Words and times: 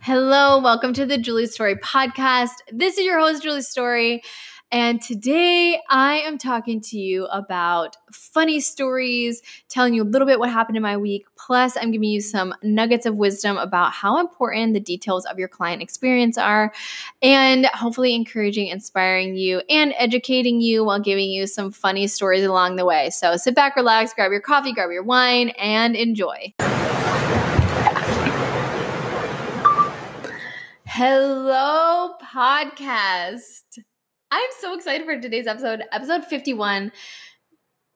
Hello, 0.00 0.58
welcome 0.58 0.92
to 0.94 1.06
the 1.06 1.18
Julie 1.18 1.46
Story 1.46 1.76
podcast. 1.76 2.54
This 2.72 2.98
is 2.98 3.04
your 3.04 3.20
host, 3.20 3.42
Julie 3.42 3.62
Story. 3.62 4.22
And 4.72 5.02
today 5.02 5.80
I 5.90 6.20
am 6.20 6.38
talking 6.38 6.80
to 6.80 6.98
you 6.98 7.26
about 7.26 7.96
funny 8.10 8.58
stories, 8.58 9.42
telling 9.68 9.92
you 9.92 10.02
a 10.02 10.04
little 10.04 10.26
bit 10.26 10.38
what 10.38 10.50
happened 10.50 10.76
in 10.78 10.82
my 10.82 10.96
week. 10.96 11.26
Plus, 11.36 11.76
I'm 11.76 11.90
giving 11.90 12.08
you 12.08 12.22
some 12.22 12.54
nuggets 12.62 13.04
of 13.04 13.16
wisdom 13.16 13.58
about 13.58 13.92
how 13.92 14.18
important 14.18 14.72
the 14.72 14.80
details 14.80 15.26
of 15.26 15.38
your 15.38 15.48
client 15.48 15.82
experience 15.82 16.38
are, 16.38 16.72
and 17.20 17.66
hopefully 17.66 18.14
encouraging, 18.14 18.68
inspiring 18.68 19.36
you, 19.36 19.60
and 19.68 19.92
educating 19.98 20.60
you 20.62 20.84
while 20.84 21.00
giving 21.00 21.30
you 21.30 21.46
some 21.46 21.70
funny 21.70 22.06
stories 22.06 22.44
along 22.44 22.76
the 22.76 22.86
way. 22.86 23.10
So 23.10 23.36
sit 23.36 23.54
back, 23.54 23.76
relax, 23.76 24.14
grab 24.14 24.32
your 24.32 24.40
coffee, 24.40 24.72
grab 24.72 24.90
your 24.90 25.04
wine, 25.04 25.50
and 25.50 25.94
enjoy. 25.94 26.51
Hello, 31.04 32.14
podcast. 32.22 33.76
I'm 34.30 34.50
so 34.60 34.72
excited 34.76 35.04
for 35.04 35.20
today's 35.20 35.48
episode. 35.48 35.82
Episode 35.90 36.24
51 36.24 36.92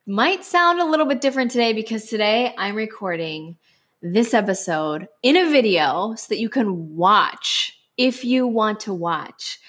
might 0.09 0.45
sound 0.45 0.81
a 0.81 0.85
little 0.85 1.07
bit 1.07 1.21
different 1.21 1.53
today 1.53 1.73
because 1.73 2.07
today 2.07 2.53
I'm 2.59 2.75
recording 2.75 3.59
this 4.03 4.35
episode 4.35 5.07
in 5.23 5.37
a 5.37 5.49
video 5.49 6.17
so 6.17 6.27
that 6.31 6.41
you 6.41 6.49
can 6.49 6.97
watch 6.97 7.79
if 7.97 8.25
you 8.25 8.45
want 8.45 8.81
to 8.81 8.93
watch. 8.93 9.61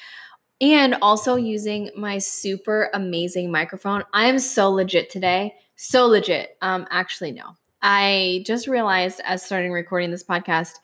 And 0.59 0.95
also 1.03 1.35
using 1.35 1.91
my 1.95 2.17
super 2.17 2.89
amazing 2.95 3.51
microphone. 3.51 4.03
I 4.15 4.25
am 4.25 4.39
so 4.39 4.71
legit 4.71 5.11
today. 5.11 5.53
So 5.75 6.07
legit. 6.07 6.57
Um, 6.63 6.87
actually, 6.89 7.33
no. 7.33 7.55
I 7.83 8.43
just 8.47 8.67
realized 8.67 9.21
as 9.23 9.43
starting 9.43 9.71
recording 9.71 10.09
this 10.09 10.23
podcast 10.23 10.79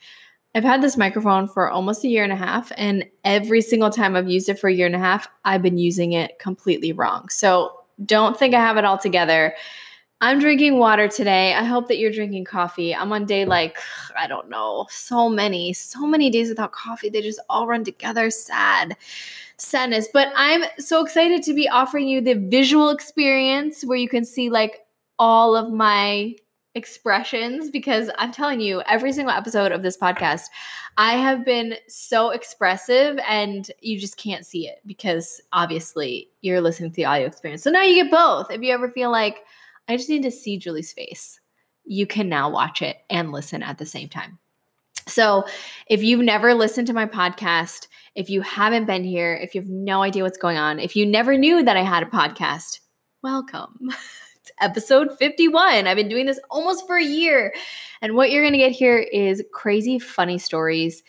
I've 0.55 0.63
had 0.63 0.81
this 0.81 0.98
microphone 0.98 1.48
for 1.48 1.70
almost 1.70 2.03
a 2.03 2.07
year 2.07 2.23
and 2.23 2.34
a 2.34 2.38
half, 2.38 2.71
and 2.77 3.05
every 3.23 3.61
single 3.61 3.89
time 3.89 4.16
I've 4.16 4.30
used 4.30 4.50
it 4.50 4.59
for 4.59 4.69
a 4.69 4.73
year 4.73 4.86
and 4.86 4.95
a 4.95 5.00
half, 5.00 5.28
I've 5.45 5.64
been 5.64 5.78
using 5.78 6.14
it 6.14 6.38
completely 6.39 6.94
wrong. 6.94 7.28
So 7.30 7.80
don't 8.05 8.38
think 8.38 8.53
I 8.53 8.59
have 8.59 8.78
it 8.78 8.86
all 8.86 8.97
together. 8.97 9.55
I'm 10.22 10.39
drinking 10.39 10.78
water 10.78 11.08
today. 11.09 11.53
I 11.53 11.63
hope 11.63 11.89
that 11.89 11.97
you're 11.97 12.11
drinking 12.11 12.45
coffee. 12.45 12.95
I'm 12.95 13.11
on 13.11 13.25
day 13.25 13.44
like, 13.44 13.78
I 14.17 14.25
don't 14.25 14.50
know, 14.50 14.86
so 14.89 15.28
many, 15.28 15.73
so 15.73 16.08
many 16.08 16.30
days 16.30 16.47
without 16.47 16.72
coffee. 16.72 17.09
They 17.09 17.22
just 17.22 17.41
all 17.50 17.67
run 17.67 17.83
together. 17.83 18.30
Sad, 18.30 18.95
sadness. 19.58 20.08
But 20.13 20.31
I'm 20.35 20.63
so 20.78 21.03
excited 21.03 21.44
to 21.44 21.53
be 21.53 21.67
offering 21.67 22.08
you 22.08 22.22
the 22.22 22.35
visual 22.35 22.89
experience 22.89 23.83
where 23.83 23.97
you 23.97 24.08
can 24.08 24.23
see 24.23 24.50
like 24.50 24.85
all 25.19 25.58
of 25.58 25.73
my 25.73 26.35
expressions 26.75 27.69
because 27.69 28.09
I'm 28.17 28.31
telling 28.31 28.59
you, 28.59 28.81
every 28.88 29.13
single 29.13 29.33
episode 29.33 29.71
of 29.71 29.83
this 29.83 29.97
podcast, 29.97 30.45
I 30.97 31.13
have 31.13 31.45
been 31.45 31.75
so 31.88 32.31
expressive 32.31 33.19
and 33.27 33.69
you 33.81 33.99
just 33.99 34.17
can't 34.17 34.45
see 34.45 34.67
it 34.67 34.79
because 34.85 35.41
obviously 35.51 36.29
you're 36.41 36.61
listening 36.61 36.91
to 36.91 36.95
the 36.95 37.05
audio 37.05 37.27
experience. 37.27 37.63
So 37.63 37.71
now 37.71 37.83
you 37.83 38.03
get 38.03 38.11
both. 38.11 38.51
If 38.51 38.61
you 38.61 38.73
ever 38.73 38.89
feel 38.89 39.11
like 39.11 39.44
I 39.88 39.97
just 39.97 40.09
need 40.09 40.23
to 40.23 40.31
see 40.31 40.57
Julie's 40.57 40.94
face, 40.94 41.39
you 41.85 42.07
can 42.07 42.29
now 42.29 42.49
watch 42.49 42.81
it 42.81 42.97
and 43.09 43.31
listen 43.31 43.61
at 43.63 43.77
the 43.77 43.85
same 43.85 44.09
time. 44.09 44.39
So, 45.05 45.44
if 45.88 46.01
you've 46.01 46.21
never 46.21 46.53
listened 46.53 46.88
to 46.88 46.94
my 46.94 47.05
podcast, 47.05 47.88
if 48.16 48.29
you 48.29 48.41
haven't 48.41 48.85
been 48.85 49.03
here, 49.03 49.33
if 49.35 49.53
you 49.53 49.59
have 49.59 49.69
no 49.69 50.01
idea 50.01 50.23
what's 50.23 50.38
going 50.38 50.55
on, 50.55 50.79
if 50.79 50.95
you 50.95 51.05
never 51.05 51.38
knew 51.38 51.61
that 51.61 51.75
I 51.75 51.83
had 51.83 52.03
a 52.03 52.05
podcast, 52.05 52.79
welcome. 53.21 53.89
episode 54.64 55.09
51. 55.19 55.86
I've 55.86 55.97
been 55.97 56.09
doing 56.09 56.25
this 56.25 56.39
almost 56.50 56.88
for 56.88 56.97
a 56.97 57.03
year. 57.03 57.53
And 58.02 58.16
what 58.16 58.31
you're 58.31 58.44
going 58.44 58.53
to 58.53 58.59
get 58.59 58.72
here 58.72 58.97
is 58.97 59.44
crazy, 59.52 60.00
funny 60.00 60.38
stories. 60.38 61.03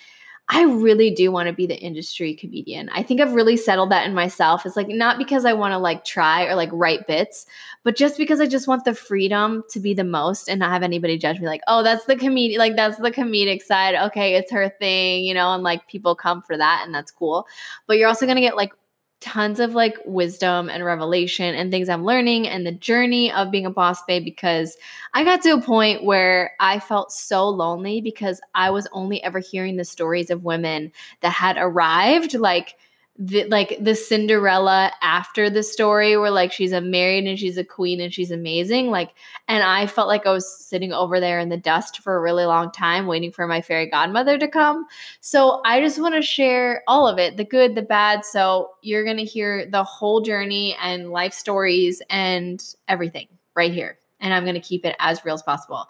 I 0.50 0.64
really 0.64 1.10
do 1.10 1.32
want 1.32 1.46
to 1.46 1.54
be 1.54 1.66
the 1.66 1.78
industry 1.78 2.34
comedian. 2.34 2.90
I 2.90 3.02
think 3.02 3.20
I've 3.20 3.32
really 3.32 3.56
settled 3.56 3.90
that 3.92 4.06
in 4.06 4.12
myself. 4.12 4.66
It's 4.66 4.76
like 4.76 4.88
not 4.88 5.16
because 5.16 5.46
I 5.46 5.54
want 5.54 5.72
to 5.72 5.78
like 5.78 6.04
try 6.04 6.44
or 6.44 6.54
like 6.54 6.68
write 6.70 7.06
bits, 7.06 7.46
but 7.82 7.96
just 7.96 8.18
because 8.18 8.40
I 8.40 8.46
just 8.46 8.68
want 8.68 8.84
the 8.84 8.94
freedom 8.94 9.62
to 9.70 9.80
be 9.80 9.94
the 9.94 10.04
most 10.04 10.48
and 10.48 10.60
not 10.60 10.70
have 10.70 10.82
anybody 10.82 11.16
judge 11.16 11.40
me 11.40 11.46
like, 11.46 11.62
oh, 11.66 11.82
that's 11.82 12.04
the 12.04 12.16
comedian, 12.16 12.58
like 12.58 12.76
that's 12.76 12.98
the 12.98 13.10
comedic 13.10 13.62
side. 13.62 13.94
Okay, 13.94 14.34
it's 14.34 14.52
her 14.52 14.68
thing, 14.68 15.24
you 15.24 15.32
know, 15.32 15.54
and 15.54 15.62
like 15.62 15.88
people 15.88 16.14
come 16.14 16.42
for 16.42 16.58
that 16.58 16.82
and 16.84 16.94
that's 16.94 17.10
cool. 17.10 17.46
But 17.86 17.96
you're 17.96 18.08
also 18.08 18.26
going 18.26 18.36
to 18.36 18.42
get 18.42 18.56
like 18.56 18.74
tons 19.24 19.58
of 19.58 19.74
like 19.74 19.96
wisdom 20.04 20.68
and 20.68 20.84
revelation 20.84 21.54
and 21.54 21.70
things 21.70 21.88
I'm 21.88 22.04
learning 22.04 22.46
and 22.46 22.66
the 22.66 22.72
journey 22.72 23.32
of 23.32 23.50
being 23.50 23.64
a 23.64 23.70
boss 23.70 24.02
babe 24.04 24.22
because 24.22 24.76
I 25.14 25.24
got 25.24 25.40
to 25.42 25.54
a 25.54 25.60
point 25.62 26.04
where 26.04 26.52
I 26.60 26.78
felt 26.78 27.10
so 27.10 27.48
lonely 27.48 28.02
because 28.02 28.38
I 28.54 28.68
was 28.68 28.86
only 28.92 29.22
ever 29.22 29.38
hearing 29.38 29.76
the 29.76 29.84
stories 29.86 30.28
of 30.28 30.44
women 30.44 30.92
that 31.22 31.32
had 31.32 31.56
arrived 31.58 32.34
like 32.34 32.76
the, 33.16 33.44
like 33.44 33.76
the 33.80 33.94
Cinderella 33.94 34.90
after 35.00 35.48
the 35.48 35.62
story 35.62 36.16
where 36.16 36.32
like 36.32 36.50
she's 36.50 36.72
a 36.72 36.80
married 36.80 37.26
and 37.26 37.38
she's 37.38 37.56
a 37.56 37.64
queen 37.64 38.00
and 38.00 38.12
she's 38.12 38.32
amazing 38.32 38.90
like 38.90 39.14
and 39.46 39.62
I 39.62 39.86
felt 39.86 40.08
like 40.08 40.26
I 40.26 40.32
was 40.32 40.52
sitting 40.52 40.92
over 40.92 41.20
there 41.20 41.38
in 41.38 41.48
the 41.48 41.56
dust 41.56 42.00
for 42.00 42.16
a 42.16 42.20
really 42.20 42.44
long 42.44 42.72
time 42.72 43.06
waiting 43.06 43.30
for 43.30 43.46
my 43.46 43.60
fairy 43.60 43.88
godmother 43.88 44.36
to 44.38 44.48
come. 44.48 44.86
So 45.20 45.60
I 45.64 45.80
just 45.80 46.00
want 46.00 46.16
to 46.16 46.22
share 46.22 46.82
all 46.88 47.06
of 47.06 47.18
it, 47.18 47.36
the 47.36 47.44
good, 47.44 47.76
the 47.76 47.82
bad. 47.82 48.24
So 48.24 48.70
you're 48.82 49.04
going 49.04 49.18
to 49.18 49.24
hear 49.24 49.66
the 49.66 49.84
whole 49.84 50.20
journey 50.20 50.76
and 50.82 51.10
life 51.10 51.34
stories 51.34 52.02
and 52.10 52.64
everything 52.88 53.28
right 53.54 53.72
here. 53.72 53.98
And 54.18 54.34
I'm 54.34 54.44
going 54.44 54.54
to 54.54 54.60
keep 54.60 54.84
it 54.84 54.96
as 54.98 55.24
real 55.24 55.34
as 55.34 55.42
possible. 55.42 55.86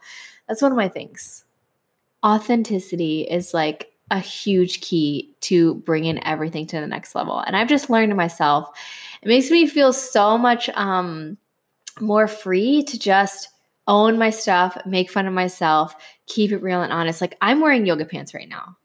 That's 0.49 0.61
one 0.61 0.73
of 0.73 0.77
my 0.77 0.89
things. 0.89 1.45
Authenticity 2.25 3.23
is 3.23 3.55
like 3.55 3.94
a 4.11 4.19
huge 4.19 4.81
key 4.81 5.35
to 5.41 5.77
bringing 5.77 6.23
everything 6.25 6.67
to 6.67 6.81
the 6.81 6.87
next 6.87 7.15
level. 7.15 7.39
And 7.39 7.57
I've 7.57 7.69
just 7.69 7.91
learned 7.91 8.11
to 8.11 8.17
myself, 8.17 8.69
it 9.23 9.29
makes 9.29 9.51
me 9.51 9.67
feel 9.67 9.93
so 9.93 10.37
much 10.37 10.69
um, 10.71 11.39
more 12.01 12.29
free 12.29 12.83
to 12.85 12.99
just 12.99 13.49
own 13.87 14.19
my 14.19 14.31
stuff, 14.31 14.77
make 14.87 15.11
fun 15.11 15.27
of 15.27 15.35
myself, 15.35 15.95
keep 16.27 16.53
it 16.53 16.63
real 16.63 16.83
and 16.83 16.93
honest. 16.93 17.21
Like 17.21 17.37
I'm 17.41 17.61
wearing 17.61 17.87
yoga 17.87 18.05
pants 18.05 18.35
right 18.35 18.49
now. 18.49 18.77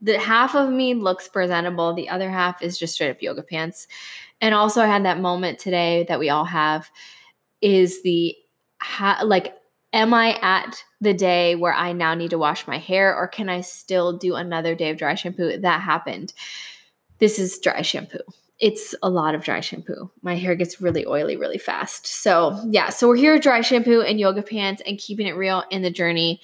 The 0.00 0.18
half 0.18 0.54
of 0.54 0.70
me 0.70 0.94
looks 0.94 1.28
presentable, 1.28 1.92
the 1.92 2.08
other 2.08 2.30
half 2.30 2.62
is 2.62 2.78
just 2.78 2.94
straight 2.94 3.10
up 3.10 3.22
yoga 3.22 3.42
pants. 3.42 3.88
And 4.40 4.54
also 4.54 4.80
I 4.80 4.86
had 4.86 5.04
that 5.04 5.20
moment 5.20 5.58
today 5.58 6.04
that 6.08 6.18
we 6.18 6.30
all 6.30 6.44
have 6.44 6.90
is 7.60 8.02
the 8.02 8.36
ha- 8.80 9.22
like 9.24 9.54
am 9.92 10.14
I 10.14 10.38
at 10.40 10.84
the 11.00 11.14
day 11.14 11.54
where 11.54 11.74
I 11.74 11.92
now 11.92 12.14
need 12.14 12.30
to 12.30 12.38
wash 12.38 12.66
my 12.66 12.78
hair 12.78 13.14
or 13.14 13.28
can 13.28 13.48
I 13.48 13.60
still 13.60 14.16
do 14.16 14.34
another 14.34 14.74
day 14.74 14.90
of 14.90 14.96
dry 14.96 15.14
shampoo? 15.14 15.58
That 15.58 15.80
happened. 15.80 16.32
This 17.18 17.38
is 17.38 17.58
dry 17.58 17.82
shampoo. 17.82 18.20
It's 18.58 18.94
a 19.02 19.10
lot 19.10 19.34
of 19.34 19.42
dry 19.42 19.60
shampoo. 19.60 20.10
My 20.22 20.36
hair 20.36 20.54
gets 20.54 20.80
really 20.80 21.04
oily 21.06 21.36
really 21.36 21.58
fast. 21.58 22.06
So, 22.06 22.58
yeah, 22.68 22.90
so 22.90 23.08
we're 23.08 23.16
here 23.16 23.34
with 23.34 23.42
dry 23.42 23.60
shampoo 23.60 24.00
and 24.00 24.20
yoga 24.20 24.42
pants 24.42 24.82
and 24.86 24.98
keeping 24.98 25.26
it 25.26 25.36
real 25.36 25.64
in 25.70 25.82
the 25.82 25.90
journey. 25.90 26.40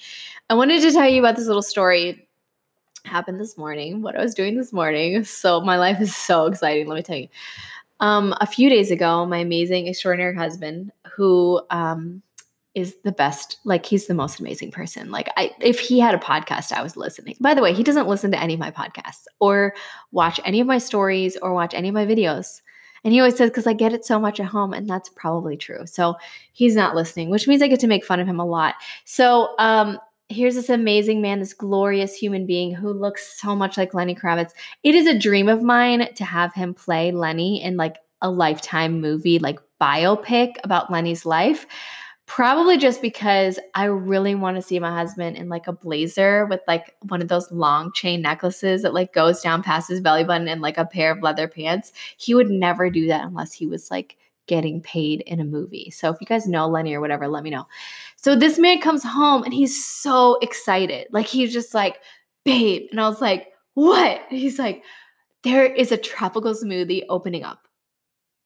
I 0.49 0.53
wanted 0.55 0.81
to 0.81 0.91
tell 0.91 1.07
you 1.07 1.19
about 1.19 1.35
this 1.35 1.47
little 1.47 1.61
story 1.61 2.27
happened 3.05 3.39
this 3.39 3.57
morning, 3.57 4.01
what 4.01 4.17
I 4.17 4.21
was 4.21 4.35
doing 4.35 4.57
this 4.57 4.73
morning. 4.73 5.23
So, 5.23 5.61
my 5.61 5.77
life 5.77 6.01
is 6.01 6.15
so 6.15 6.45
exciting, 6.45 6.87
let 6.87 6.95
me 6.95 7.03
tell 7.03 7.17
you. 7.17 7.29
Um, 8.01 8.33
a 8.39 8.47
few 8.47 8.69
days 8.69 8.91
ago, 8.91 9.25
my 9.25 9.39
amazing, 9.39 9.87
extraordinary 9.87 10.35
husband, 10.35 10.91
who 11.15 11.61
um, 11.69 12.21
is 12.75 12.95
the 13.03 13.11
best. 13.11 13.57
Like 13.65 13.85
he's 13.85 14.07
the 14.07 14.13
most 14.13 14.39
amazing 14.39 14.71
person. 14.71 15.11
Like 15.11 15.29
I 15.37 15.51
if 15.61 15.79
he 15.79 15.99
had 15.99 16.15
a 16.15 16.19
podcast, 16.19 16.71
I 16.71 16.83
was 16.83 16.95
listening. 16.95 17.35
By 17.39 17.53
the 17.53 17.61
way, 17.61 17.73
he 17.73 17.83
doesn't 17.83 18.07
listen 18.07 18.31
to 18.31 18.41
any 18.41 18.53
of 18.53 18.59
my 18.59 18.71
podcasts 18.71 19.25
or 19.39 19.73
watch 20.11 20.39
any 20.45 20.59
of 20.59 20.67
my 20.67 20.77
stories 20.77 21.37
or 21.37 21.53
watch 21.53 21.73
any 21.73 21.89
of 21.89 21.93
my 21.93 22.05
videos. 22.05 22.61
And 23.03 23.13
he 23.13 23.19
always 23.19 23.37
says, 23.37 23.49
because 23.49 23.67
I 23.67 23.73
get 23.73 23.93
it 23.93 24.05
so 24.05 24.19
much 24.19 24.39
at 24.39 24.47
home, 24.47 24.73
and 24.73 24.89
that's 24.89 25.09
probably 25.09 25.55
true. 25.55 25.85
So 25.85 26.15
he's 26.51 26.75
not 26.75 26.95
listening, 26.95 27.29
which 27.29 27.47
means 27.47 27.61
I 27.61 27.67
get 27.67 27.79
to 27.79 27.87
make 27.87 28.03
fun 28.03 28.19
of 28.19 28.27
him 28.27 28.41
a 28.41 28.45
lot. 28.45 28.75
So 29.05 29.55
um, 29.57 29.99
here's 30.27 30.55
this 30.55 30.69
amazing 30.69 31.21
man, 31.21 31.39
this 31.39 31.53
glorious 31.53 32.13
human 32.13 32.45
being 32.45 32.73
who 32.73 32.91
looks 32.91 33.39
so 33.39 33.55
much 33.55 33.77
like 33.77 33.93
Lenny 33.93 34.15
Kravitz. 34.15 34.51
It 34.83 34.95
is 34.95 35.07
a 35.07 35.17
dream 35.17 35.47
of 35.47 35.63
mine 35.63 36.13
to 36.13 36.25
have 36.25 36.53
him 36.53 36.73
play 36.73 37.11
Lenny 37.11 37.63
in 37.63 37.77
like 37.77 37.97
a 38.21 38.29
lifetime 38.29 38.99
movie, 38.99 39.39
like 39.39 39.59
biopic 39.79 40.55
about 40.63 40.91
Lenny's 40.91 41.25
life. 41.25 41.65
Probably 42.29 42.77
just 42.77 43.01
because 43.01 43.57
I 43.73 43.85
really 43.85 44.35
want 44.35 44.55
to 44.55 44.61
see 44.61 44.77
my 44.79 44.93
husband 44.95 45.35
in 45.35 45.49
like 45.49 45.67
a 45.67 45.73
blazer 45.73 46.45
with 46.45 46.61
like 46.67 46.95
one 47.07 47.23
of 47.23 47.27
those 47.27 47.51
long 47.51 47.91
chain 47.91 48.21
necklaces 48.21 48.83
that 48.83 48.93
like 48.93 49.13
goes 49.13 49.41
down 49.41 49.63
past 49.63 49.89
his 49.89 49.99
belly 49.99 50.23
button 50.23 50.47
and 50.47 50.61
like 50.61 50.77
a 50.77 50.85
pair 50.85 51.11
of 51.11 51.23
leather 51.23 51.47
pants. 51.47 51.91
He 52.17 52.35
would 52.35 52.51
never 52.51 52.91
do 52.91 53.07
that 53.07 53.25
unless 53.25 53.51
he 53.51 53.65
was 53.65 53.89
like 53.89 54.15
getting 54.45 54.79
paid 54.79 55.21
in 55.21 55.39
a 55.39 55.43
movie. 55.43 55.89
So 55.89 56.11
if 56.11 56.17
you 56.21 56.27
guys 56.27 56.47
know 56.47 56.67
Lenny 56.67 56.93
or 56.93 57.01
whatever, 57.01 57.27
let 57.27 57.43
me 57.43 57.49
know. 57.49 57.67
So 58.15 58.35
this 58.35 58.59
man 58.59 58.79
comes 58.79 59.03
home 59.03 59.41
and 59.41 59.51
he's 59.53 59.83
so 59.83 60.37
excited. 60.43 61.07
Like 61.11 61.25
he's 61.25 61.51
just 61.51 61.73
like, 61.73 61.97
babe. 62.45 62.89
And 62.91 63.01
I 63.01 63.09
was 63.09 63.21
like, 63.21 63.47
what? 63.73 64.21
He's 64.29 64.59
like, 64.59 64.83
there 65.43 65.65
is 65.65 65.91
a 65.91 65.97
tropical 65.97 66.53
smoothie 66.53 67.05
opening 67.09 67.43
up. 67.43 67.67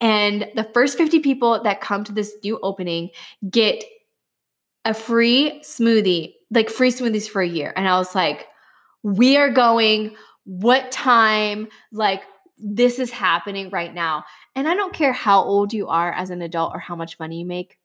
And 0.04 0.50
the 0.54 0.66
first 0.66 0.98
50 0.98 1.20
people 1.22 1.64
that 1.64 1.80
come 1.80 2.04
to 2.04 2.12
this 2.12 2.36
new 2.44 2.60
opening 2.62 3.10
get 3.50 3.86
a 4.84 4.94
free 4.94 5.62
smoothie, 5.64 6.34
like 6.52 6.70
free 6.70 6.92
smoothies 6.92 7.30
for 7.30 7.42
a 7.42 7.48
year. 7.48 7.72
And 7.78 7.88
I 7.88 7.98
was 7.98 8.14
like, 8.14 8.48
we 9.02 9.38
are 9.38 9.50
going, 9.50 10.18
what 10.44 10.92
time, 10.92 11.70
like, 11.94 12.22
this 12.58 13.00
is 13.00 13.12
happening 13.12 13.70
right 13.70 13.94
now. 13.94 14.26
And 14.56 14.68
I 14.68 14.76
don't 14.76 14.94
care 14.94 15.14
how 15.14 15.42
old 15.42 15.72
you 15.72 15.88
are 15.88 16.12
as 16.12 16.32
an 16.32 16.42
adult 16.42 16.74
or 16.76 16.80
how 16.80 16.98
much 16.98 17.18
money 17.18 17.40
you 17.40 17.46
make, 17.46 17.78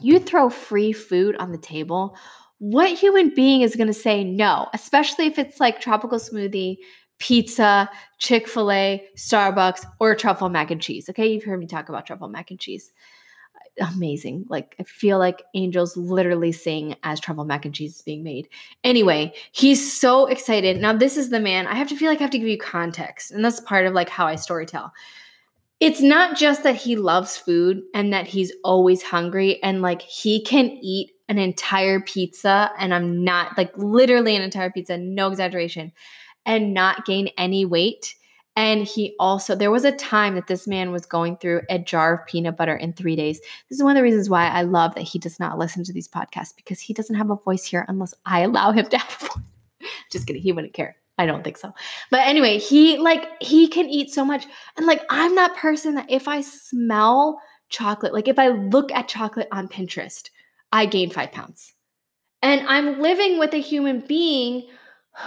you 0.00 0.18
throw 0.18 0.50
free 0.50 0.92
food 0.92 1.34
on 1.36 1.50
the 1.50 1.58
table. 1.58 2.14
What 2.58 2.90
human 2.90 3.34
being 3.34 3.62
is 3.62 3.74
going 3.74 3.86
to 3.86 3.94
say 3.94 4.22
no, 4.22 4.68
especially 4.74 5.24
if 5.26 5.38
it's 5.38 5.60
like 5.60 5.80
tropical 5.80 6.18
smoothie, 6.18 6.76
pizza, 7.18 7.90
Chick 8.18 8.48
fil 8.48 8.70
A, 8.70 9.06
Starbucks, 9.16 9.84
or 10.00 10.14
truffle 10.14 10.48
mac 10.48 10.70
and 10.70 10.80
cheese? 10.80 11.08
Okay, 11.08 11.26
you've 11.26 11.44
heard 11.44 11.60
me 11.60 11.66
talk 11.66 11.88
about 11.88 12.06
truffle 12.06 12.28
mac 12.28 12.50
and 12.50 12.60
cheese 12.60 12.92
amazing. 13.80 14.46
Like 14.48 14.74
I 14.78 14.82
feel 14.82 15.18
like 15.18 15.42
angels 15.54 15.96
literally 15.96 16.52
sing 16.52 16.96
as 17.02 17.20
truffle 17.20 17.44
mac 17.44 17.64
and 17.64 17.74
cheese 17.74 17.96
is 17.96 18.02
being 18.02 18.22
made. 18.22 18.48
Anyway, 18.84 19.34
he's 19.52 19.92
so 19.92 20.26
excited. 20.26 20.80
Now 20.80 20.92
this 20.92 21.16
is 21.16 21.30
the 21.30 21.40
man. 21.40 21.66
I 21.66 21.74
have 21.74 21.88
to 21.88 21.96
feel 21.96 22.08
like 22.08 22.18
I 22.18 22.22
have 22.22 22.30
to 22.32 22.38
give 22.38 22.48
you 22.48 22.58
context, 22.58 23.30
and 23.30 23.44
that's 23.44 23.60
part 23.60 23.86
of 23.86 23.94
like 23.94 24.08
how 24.08 24.26
I 24.26 24.34
storytell. 24.34 24.90
It's 25.80 26.00
not 26.00 26.36
just 26.36 26.64
that 26.64 26.74
he 26.74 26.96
loves 26.96 27.36
food 27.36 27.82
and 27.94 28.12
that 28.12 28.26
he's 28.26 28.52
always 28.64 29.00
hungry 29.00 29.62
and 29.62 29.80
like 29.80 30.02
he 30.02 30.42
can 30.42 30.70
eat 30.82 31.12
an 31.28 31.38
entire 31.38 32.00
pizza 32.00 32.72
and 32.78 32.92
I'm 32.92 33.22
not 33.22 33.56
like 33.56 33.70
literally 33.76 34.34
an 34.34 34.42
entire 34.42 34.70
pizza, 34.70 34.98
no 34.98 35.28
exaggeration, 35.28 35.92
and 36.48 36.74
not 36.74 37.06
gain 37.06 37.28
any 37.38 37.64
weight 37.64 38.16
and 38.58 38.82
he 38.84 39.14
also, 39.20 39.54
there 39.54 39.70
was 39.70 39.84
a 39.84 39.92
time 39.92 40.34
that 40.34 40.48
this 40.48 40.66
man 40.66 40.90
was 40.90 41.06
going 41.06 41.36
through 41.36 41.62
a 41.70 41.78
jar 41.78 42.14
of 42.14 42.26
peanut 42.26 42.56
butter 42.56 42.74
in 42.74 42.92
three 42.92 43.14
days. 43.14 43.38
This 43.68 43.78
is 43.78 43.84
one 43.84 43.92
of 43.92 44.00
the 44.00 44.02
reasons 44.02 44.28
why 44.28 44.48
I 44.48 44.62
love 44.62 44.96
that 44.96 45.02
he 45.02 45.20
does 45.20 45.38
not 45.38 45.58
listen 45.58 45.84
to 45.84 45.92
these 45.92 46.08
podcasts 46.08 46.56
because 46.56 46.80
he 46.80 46.92
doesn't 46.92 47.14
have 47.14 47.30
a 47.30 47.36
voice 47.36 47.64
here 47.64 47.84
unless 47.86 48.14
I 48.26 48.40
allow 48.40 48.72
him 48.72 48.86
to 48.86 48.98
have 48.98 49.16
a 49.22 49.26
voice. 49.26 49.44
Just 50.10 50.26
kidding. 50.26 50.42
He 50.42 50.50
wouldn't 50.50 50.72
care. 50.72 50.96
I 51.18 51.26
don't 51.26 51.44
think 51.44 51.56
so. 51.56 51.72
But 52.10 52.26
anyway, 52.26 52.58
he 52.58 52.98
like, 52.98 53.28
he 53.40 53.68
can 53.68 53.88
eat 53.88 54.10
so 54.10 54.24
much. 54.24 54.44
And 54.76 54.86
like, 54.86 55.02
I'm 55.08 55.36
that 55.36 55.54
person 55.54 55.94
that 55.94 56.10
if 56.10 56.26
I 56.26 56.40
smell 56.40 57.40
chocolate, 57.68 58.12
like 58.12 58.26
if 58.26 58.40
I 58.40 58.48
look 58.48 58.90
at 58.90 59.06
chocolate 59.06 59.46
on 59.52 59.68
Pinterest, 59.68 60.30
I 60.72 60.86
gain 60.86 61.10
five 61.10 61.30
pounds. 61.30 61.74
And 62.42 62.66
I'm 62.66 63.00
living 63.00 63.38
with 63.38 63.54
a 63.54 63.58
human 63.58 64.00
being 64.00 64.66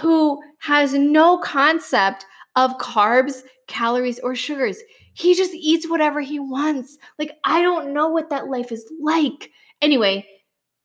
who 0.00 0.42
has 0.58 0.94
no 0.94 1.38
concept 1.38 2.24
of 2.56 2.78
carbs, 2.78 3.42
calories, 3.68 4.18
or 4.20 4.34
sugars. 4.34 4.78
He 5.14 5.34
just 5.34 5.52
eats 5.54 5.88
whatever 5.88 6.20
he 6.20 6.38
wants. 6.38 6.96
Like, 7.18 7.32
I 7.44 7.62
don't 7.62 7.92
know 7.92 8.08
what 8.08 8.30
that 8.30 8.48
life 8.48 8.72
is 8.72 8.90
like. 9.00 9.50
Anyway, 9.80 10.26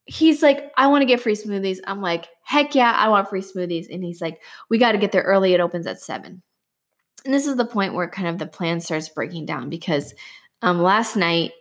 he's 0.06 0.42
like, 0.42 0.72
I 0.78 0.88
want 0.88 1.02
to 1.02 1.06
get 1.06 1.22
free 1.22 1.36
smoothies. 1.36 1.80
I'm 1.86 2.02
like, 2.02 2.28
heck 2.44 2.76
yeah, 2.76 2.92
I 2.92 3.10
want 3.10 3.30
free 3.30 3.42
smoothies. 3.42 3.88
And 3.90 4.04
he's 4.04 4.22
like, 4.22 4.42
we 4.70 4.78
got 4.78 4.94
to 4.94 4.98
get 4.98 5.12
there 5.12 5.24
early. 5.24 5.54
It 5.54 5.62
opens 5.62 5.88
at 5.88 6.02
seven. 6.02 6.42
And 7.26 7.34
this 7.34 7.48
is 7.48 7.56
the 7.56 7.66
point 7.66 7.94
where 7.94 8.10
kind 8.10 8.28
of 8.28 8.38
the 8.38 8.48
plan 8.48 8.80
starts 8.80 9.10
breaking 9.10 9.46
down 9.46 9.70
because 9.70 10.14
um, 10.62 10.82
last 10.82 11.16
night, 11.16 11.52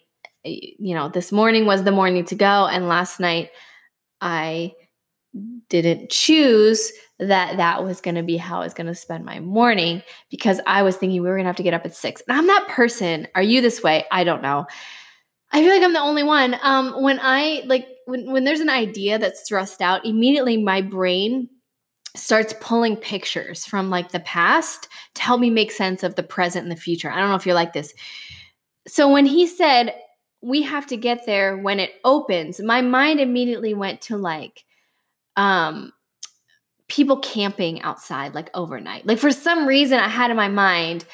you 0.44 0.94
know, 0.94 1.08
this 1.08 1.32
morning 1.32 1.66
was 1.66 1.82
the 1.82 1.92
morning 1.92 2.24
to 2.26 2.34
go. 2.34 2.66
And 2.66 2.88
last 2.88 3.18
night, 3.18 3.50
I 4.20 4.72
didn't 5.68 6.10
choose 6.10 6.92
that 7.18 7.56
that 7.56 7.82
was 7.82 8.00
going 8.00 8.14
to 8.14 8.22
be 8.22 8.36
how 8.36 8.60
I 8.60 8.64
was 8.64 8.74
going 8.74 8.86
to 8.86 8.94
spend 8.94 9.24
my 9.24 9.40
morning 9.40 10.02
because 10.30 10.60
I 10.66 10.82
was 10.82 10.96
thinking 10.96 11.22
we 11.22 11.28
were 11.28 11.36
going 11.36 11.44
to 11.44 11.48
have 11.48 11.56
to 11.56 11.62
get 11.62 11.74
up 11.74 11.86
at 11.86 11.94
six. 11.94 12.22
And 12.28 12.36
I'm 12.36 12.46
that 12.46 12.68
person. 12.68 13.26
Are 13.34 13.42
you 13.42 13.60
this 13.60 13.82
way? 13.82 14.04
I 14.10 14.24
don't 14.24 14.42
know. 14.42 14.66
I 15.52 15.62
feel 15.62 15.72
like 15.72 15.82
I'm 15.82 15.92
the 15.92 16.00
only 16.00 16.22
one. 16.22 16.56
Um, 16.62 17.02
when 17.02 17.18
I 17.22 17.62
like 17.66 17.86
when 18.04 18.30
when 18.30 18.44
there's 18.44 18.60
an 18.60 18.68
idea 18.68 19.18
that's 19.18 19.48
thrust 19.48 19.80
out, 19.80 20.04
immediately 20.04 20.62
my 20.62 20.82
brain 20.82 21.48
starts 22.14 22.54
pulling 22.60 22.96
pictures 22.96 23.64
from 23.64 23.90
like 23.90 24.10
the 24.10 24.20
past 24.20 24.88
to 25.14 25.22
help 25.22 25.40
me 25.40 25.50
make 25.50 25.70
sense 25.70 26.02
of 26.02 26.14
the 26.14 26.22
present 26.22 26.64
and 26.64 26.72
the 26.72 26.80
future. 26.80 27.10
I 27.10 27.20
don't 27.20 27.28
know 27.28 27.36
if 27.36 27.46
you're 27.46 27.54
like 27.54 27.72
this. 27.72 27.94
So 28.86 29.10
when 29.10 29.26
he 29.26 29.46
said 29.46 29.94
we 30.42 30.62
have 30.62 30.86
to 30.86 30.96
get 30.96 31.26
there 31.26 31.56
when 31.56 31.80
it 31.80 31.92
opens, 32.04 32.60
my 32.60 32.80
mind 32.80 33.20
immediately 33.20 33.74
went 33.74 34.00
to 34.02 34.16
like 34.16 34.64
um 35.36 35.92
people 36.88 37.18
camping 37.18 37.82
outside 37.82 38.34
like 38.34 38.50
overnight. 38.54 39.06
Like 39.06 39.18
for 39.18 39.32
some 39.32 39.66
reason 39.66 39.98
I 39.98 40.08
had 40.08 40.30
in 40.30 40.36
my 40.36 40.48
mind 40.48 41.04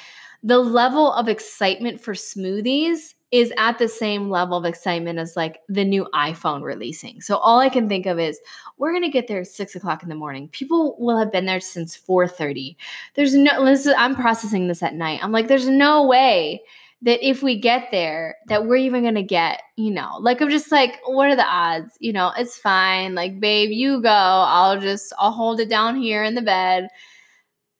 the 0.42 0.58
level 0.58 1.12
of 1.12 1.28
excitement 1.28 2.00
for 2.00 2.14
smoothies 2.14 3.14
is 3.30 3.52
at 3.56 3.78
the 3.78 3.88
same 3.88 4.28
level 4.28 4.58
of 4.58 4.66
excitement 4.66 5.18
as 5.18 5.36
like 5.36 5.60
the 5.68 5.84
new 5.84 6.06
iPhone 6.14 6.62
releasing. 6.62 7.20
So 7.22 7.38
all 7.38 7.58
I 7.58 7.70
can 7.70 7.88
think 7.88 8.04
of 8.04 8.18
is 8.18 8.38
we're 8.76 8.92
gonna 8.92 9.08
get 9.08 9.26
there 9.26 9.40
at 9.40 9.46
six 9.46 9.74
o'clock 9.74 10.02
in 10.02 10.10
the 10.10 10.14
morning. 10.14 10.48
People 10.48 10.96
will 10.98 11.16
have 11.16 11.32
been 11.32 11.46
there 11.46 11.60
since 11.60 11.96
4:30. 11.96 12.76
There's 13.14 13.34
no 13.34 13.64
this 13.64 13.86
is, 13.86 13.94
I'm 13.96 14.14
processing 14.14 14.68
this 14.68 14.82
at 14.82 14.94
night. 14.94 15.20
I'm 15.22 15.32
like, 15.32 15.48
there's 15.48 15.68
no 15.68 16.06
way 16.06 16.60
that 17.02 17.26
if 17.26 17.42
we 17.42 17.58
get 17.58 17.90
there 17.90 18.36
that 18.46 18.64
we're 18.66 18.76
even 18.76 19.02
gonna 19.02 19.22
get 19.22 19.62
you 19.76 19.90
know 19.90 20.18
like 20.20 20.40
i'm 20.40 20.48
just 20.48 20.70
like 20.70 21.00
what 21.04 21.28
are 21.28 21.36
the 21.36 21.44
odds? 21.44 21.96
You 22.00 22.12
know 22.12 22.32
it's 22.36 22.56
fine. 22.56 23.14
Like 23.14 23.40
babe 23.40 23.70
you 23.70 24.00
go. 24.00 24.08
I'll 24.08 24.80
just 24.80 25.12
i'll 25.18 25.32
hold 25.32 25.60
it 25.60 25.68
down 25.68 25.96
here 25.96 26.22
in 26.22 26.34
the 26.34 26.42
bed. 26.42 26.88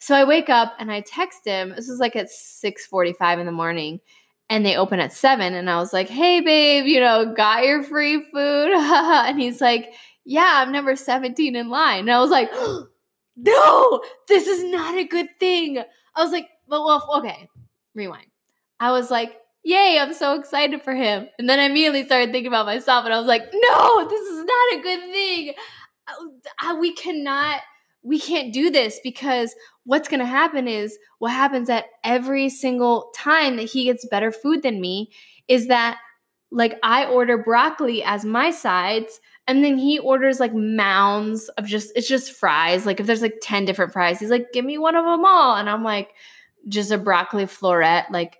So 0.00 0.14
i 0.14 0.24
wake 0.24 0.50
up 0.50 0.74
and 0.78 0.90
i 0.90 1.00
text 1.00 1.46
him. 1.46 1.70
This 1.70 1.88
was 1.88 2.00
like 2.00 2.16
at 2.16 2.26
6.45 2.26 3.40
in 3.40 3.46
the 3.46 3.52
morning 3.52 4.00
and 4.50 4.66
they 4.66 4.76
open 4.76 5.00
at 5.00 5.12
7 5.12 5.54
and 5.54 5.70
i 5.70 5.76
was 5.76 5.92
like 5.92 6.08
hey 6.08 6.40
babe 6.40 6.86
you 6.86 7.00
know 7.00 7.32
got 7.34 7.64
your 7.64 7.82
free 7.82 8.22
food? 8.32 8.72
And 8.74 9.40
he's 9.40 9.60
like 9.60 9.92
yeah 10.24 10.62
i'm 10.62 10.72
number 10.72 10.96
17 10.96 11.54
in 11.54 11.68
line. 11.68 12.00
And 12.00 12.12
i 12.12 12.20
was 12.20 12.30
like 12.30 12.50
no 13.36 14.02
this 14.28 14.48
is 14.48 14.64
not 14.64 14.96
a 14.96 15.04
good 15.04 15.28
thing. 15.38 15.78
I 16.16 16.22
was 16.22 16.32
like 16.32 16.48
but 16.68 16.84
well 16.84 17.08
okay 17.18 17.48
rewind 17.94 18.31
I 18.82 18.90
was 18.90 19.12
like, 19.12 19.36
yay, 19.62 19.96
I'm 20.00 20.12
so 20.12 20.36
excited 20.36 20.82
for 20.82 20.92
him. 20.92 21.28
And 21.38 21.48
then 21.48 21.60
I 21.60 21.66
immediately 21.66 22.04
started 22.04 22.32
thinking 22.32 22.48
about 22.48 22.66
myself 22.66 23.04
and 23.04 23.14
I 23.14 23.18
was 23.18 23.28
like, 23.28 23.44
no, 23.54 24.08
this 24.08 24.20
is 24.20 24.44
not 24.44 24.72
a 24.74 24.82
good 24.82 25.12
thing. 25.12 25.54
Uh, 26.08 26.74
we 26.80 26.92
cannot, 26.92 27.60
we 28.02 28.18
can't 28.18 28.52
do 28.52 28.70
this 28.70 28.98
because 29.04 29.54
what's 29.84 30.08
going 30.08 30.18
to 30.18 30.26
happen 30.26 30.66
is 30.66 30.98
what 31.20 31.30
happens 31.30 31.70
at 31.70 31.84
every 32.02 32.48
single 32.48 33.12
time 33.14 33.54
that 33.54 33.70
he 33.70 33.84
gets 33.84 34.04
better 34.08 34.32
food 34.32 34.64
than 34.64 34.80
me 34.80 35.12
is 35.46 35.68
that 35.68 36.00
like 36.50 36.76
I 36.82 37.04
order 37.04 37.38
broccoli 37.38 38.02
as 38.02 38.24
my 38.24 38.50
sides 38.50 39.20
and 39.46 39.62
then 39.64 39.78
he 39.78 40.00
orders 40.00 40.40
like 40.40 40.54
mounds 40.54 41.48
of 41.50 41.66
just 41.66 41.92
it's 41.94 42.08
just 42.08 42.32
fries 42.32 42.84
like 42.84 42.98
if 42.98 43.06
there's 43.06 43.22
like 43.22 43.38
10 43.40 43.64
different 43.64 43.92
fries 43.92 44.18
he's 44.18 44.28
like 44.28 44.52
give 44.52 44.64
me 44.64 44.76
one 44.76 44.96
of 44.96 45.04
them 45.04 45.24
all 45.24 45.56
and 45.56 45.70
I'm 45.70 45.84
like 45.84 46.10
just 46.68 46.90
a 46.90 46.98
broccoli 46.98 47.44
floret 47.44 48.10
like 48.10 48.38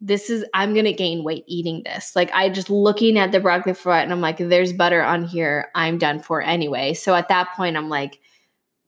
this 0.00 0.30
is 0.30 0.44
I'm 0.54 0.74
gonna 0.74 0.92
gain 0.92 1.24
weight 1.24 1.44
eating 1.46 1.82
this. 1.84 2.16
Like 2.16 2.30
I 2.32 2.48
just 2.48 2.70
looking 2.70 3.18
at 3.18 3.32
the 3.32 3.40
broccoli 3.40 3.74
fry 3.74 4.00
and 4.00 4.12
I'm 4.12 4.20
like, 4.20 4.38
there's 4.38 4.72
butter 4.72 5.02
on 5.02 5.24
here. 5.24 5.70
I'm 5.74 5.98
done 5.98 6.20
for 6.20 6.40
anyway. 6.40 6.94
So 6.94 7.14
at 7.14 7.28
that 7.28 7.52
point, 7.54 7.76
I'm 7.76 7.88
like, 7.90 8.18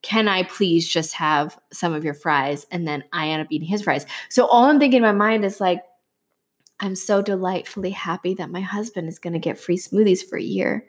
can 0.01 0.27
I 0.27 0.45
please 0.45 0.89
just 0.89 1.13
have 1.15 1.59
some 1.73 1.93
of 1.93 2.05
your 2.05 2.15
fries? 2.15 2.67
And 2.71 2.89
then 2.89 3.05
I 3.13 3.29
end 3.29 3.43
up 3.43 3.49
eating 3.51 3.69
his 3.69 3.83
fries. 3.83 4.07
So 4.31 4.47
all 4.47 4.65
I'm 4.65 4.79
thinking 4.79 4.99
in 4.99 5.03
my 5.03 5.13
mind 5.13 5.45
is 5.45 5.61
like, 5.61 5.83
I'm 6.81 6.97
so 6.97 7.23
delightfully 7.23 7.91
happy 7.91 8.35
that 8.35 8.51
my 8.51 8.61
husband 8.61 9.09
is 9.09 9.19
gonna 9.19 9.39
get 9.39 9.61
free 9.61 9.77
smoothies 9.77 10.25
for 10.25 10.39
a 10.39 10.43
year. 10.43 10.87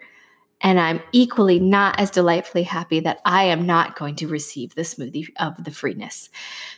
And 0.64 0.80
I'm 0.80 1.02
equally 1.12 1.60
not 1.60 2.00
as 2.00 2.10
delightfully 2.10 2.64
happy 2.64 3.02
that 3.02 3.20
I 3.26 3.44
am 3.44 3.66
not 3.66 3.98
going 3.98 4.16
to 4.16 4.28
receive 4.28 4.74
the 4.74 4.82
smoothie 4.82 5.28
of 5.38 5.62
the 5.62 5.72
freeness. 5.72 6.30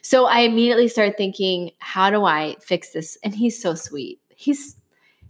So 0.01 0.25
I 0.25 0.39
immediately 0.39 0.87
started 0.87 1.17
thinking, 1.17 1.71
how 1.77 2.09
do 2.09 2.25
I 2.25 2.55
fix 2.59 2.89
this? 2.89 3.17
And 3.23 3.33
he's 3.33 3.61
so 3.61 3.75
sweet. 3.75 4.19
He's 4.35 4.75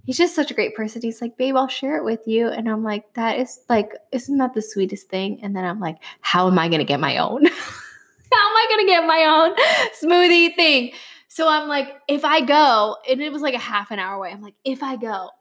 he's 0.06 0.18
just 0.18 0.36
such 0.36 0.52
a 0.52 0.54
great 0.54 0.76
person. 0.76 1.02
He's 1.02 1.22
like, 1.22 1.38
babe, 1.38 1.56
I'll 1.56 1.68
share 1.68 1.98
it 1.98 2.06
with 2.06 2.22
you. 2.26 2.48
And 2.48 2.70
I'm 2.70 2.84
like, 2.84 3.14
that 3.16 3.40
is 3.40 3.60
like, 3.68 3.92
isn't 4.12 4.38
that 4.38 4.54
the 4.54 4.62
sweetest 4.62 5.10
thing? 5.10 5.40
And 5.44 5.56
then 5.56 5.66
I'm 5.66 5.80
like, 5.80 5.98
how 6.22 6.48
am 6.48 6.58
I 6.58 6.70
gonna 6.70 6.86
get 6.86 7.00
my 7.00 7.18
own? 7.18 7.46
how 8.32 8.50
am 8.50 8.56
I 8.56 8.68
gonna 8.70 8.86
get 8.86 9.06
my 9.06 9.26
own 9.26 9.56
smoothie 10.02 10.56
thing? 10.56 10.94
So 11.28 11.50
I'm 11.50 11.68
like, 11.68 11.90
if 12.08 12.24
I 12.24 12.40
go, 12.40 12.96
and 13.10 13.22
it 13.22 13.34
was 13.34 13.42
like 13.42 13.56
a 13.56 13.60
half 13.60 13.92
an 13.92 14.00
hour 14.00 14.16
away, 14.16 14.32
I'm 14.32 14.42
like, 14.42 14.56
if 14.64 14.82
I 14.82 14.96
go, 14.96 15.32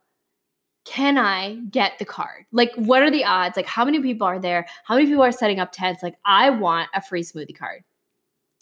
can 0.85 1.17
I 1.17 1.57
get 1.71 1.99
the 1.99 2.05
card? 2.05 2.45
Like, 2.53 2.73
what 2.76 3.03
are 3.03 3.11
the 3.11 3.25
odds? 3.25 3.57
Like, 3.57 3.67
how 3.67 3.85
many 3.85 4.00
people 4.00 4.26
are 4.26 4.38
there? 4.38 4.67
How 4.85 4.95
many 4.95 5.07
people 5.07 5.23
are 5.23 5.33
setting 5.33 5.61
up 5.61 5.73
tents? 5.73 6.03
Like, 6.03 6.17
I 6.25 6.50
want 6.50 6.91
a 6.95 7.00
free 7.00 7.23
smoothie 7.23 7.57
card. 7.57 7.83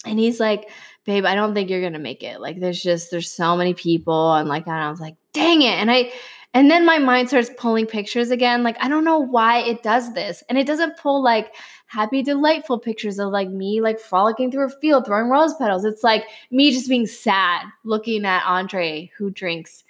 And 0.05 0.19
he's 0.19 0.39
like, 0.39 0.69
babe, 1.05 1.25
I 1.25 1.35
don't 1.35 1.53
think 1.53 1.69
you're 1.69 1.81
gonna 1.81 1.99
make 1.99 2.23
it. 2.23 2.41
Like, 2.41 2.59
there's 2.59 2.81
just 2.81 3.11
there's 3.11 3.31
so 3.31 3.55
many 3.55 3.73
people, 3.73 4.33
and 4.33 4.49
like, 4.49 4.67
and 4.67 4.75
I 4.75 4.89
was 4.89 4.99
like, 4.99 5.15
dang 5.33 5.61
it. 5.61 5.75
And 5.75 5.89
I, 5.89 6.11
and 6.53 6.69
then 6.69 6.85
my 6.85 6.99
mind 6.99 7.29
starts 7.29 7.49
pulling 7.57 7.87
pictures 7.87 8.29
again. 8.29 8.63
Like, 8.63 8.77
I 8.79 8.87
don't 8.87 9.05
know 9.05 9.19
why 9.19 9.59
it 9.59 9.81
does 9.81 10.13
this, 10.13 10.43
and 10.49 10.57
it 10.57 10.67
doesn't 10.67 10.97
pull 10.97 11.23
like 11.23 11.53
happy, 11.87 12.21
delightful 12.21 12.79
pictures 12.79 13.19
of 13.19 13.31
like 13.31 13.49
me 13.49 13.79
like 13.81 13.99
frolicking 13.99 14.51
through 14.51 14.65
a 14.65 14.79
field, 14.81 15.05
throwing 15.05 15.29
rose 15.29 15.53
petals. 15.55 15.85
It's 15.85 16.03
like 16.03 16.25
me 16.51 16.71
just 16.71 16.89
being 16.89 17.05
sad, 17.05 17.65
looking 17.83 18.25
at 18.25 18.43
Andre 18.45 19.11
who 19.17 19.29
drinks 19.29 19.83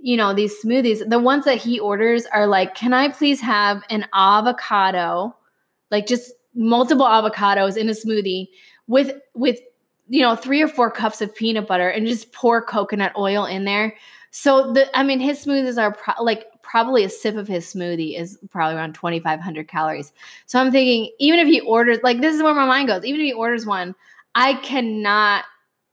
you 0.00 0.16
know, 0.16 0.32
these 0.34 0.54
smoothies, 0.62 1.08
the 1.08 1.18
ones 1.18 1.44
that 1.44 1.58
he 1.58 1.78
orders 1.78 2.26
are 2.26 2.46
like, 2.46 2.74
can 2.74 2.92
I 2.92 3.08
please 3.08 3.40
have 3.40 3.82
an 3.90 4.06
avocado, 4.12 5.36
like 5.90 6.06
just 6.06 6.32
multiple 6.54 7.06
avocados 7.06 7.76
in 7.76 7.88
a 7.88 7.92
smoothie 7.92 8.48
with 8.86 9.12
with 9.34 9.60
you 10.08 10.22
know 10.22 10.36
three 10.36 10.62
or 10.62 10.68
four 10.68 10.90
cups 10.90 11.20
of 11.20 11.34
peanut 11.34 11.66
butter 11.66 11.88
and 11.88 12.06
just 12.06 12.32
pour 12.32 12.62
coconut 12.62 13.12
oil 13.16 13.44
in 13.46 13.64
there? 13.64 13.94
So 14.30 14.72
the 14.72 14.94
i 14.96 15.02
mean 15.02 15.20
his 15.20 15.44
smoothies 15.44 15.80
are 15.80 15.92
pro- 15.92 16.22
like 16.22 16.44
probably 16.62 17.04
a 17.04 17.08
sip 17.08 17.36
of 17.36 17.48
his 17.48 17.72
smoothie 17.72 18.18
is 18.18 18.38
probably 18.50 18.76
around 18.76 18.94
2500 18.94 19.68
calories. 19.68 20.12
So 20.46 20.60
i'm 20.60 20.70
thinking 20.70 21.12
even 21.18 21.38
if 21.38 21.48
he 21.48 21.60
orders 21.60 21.98
like 22.02 22.20
this 22.20 22.34
is 22.34 22.42
where 22.42 22.54
my 22.54 22.66
mind 22.66 22.88
goes 22.88 23.04
even 23.04 23.20
if 23.20 23.24
he 23.24 23.32
orders 23.32 23.64
one 23.64 23.94
i 24.34 24.54
cannot 24.54 25.44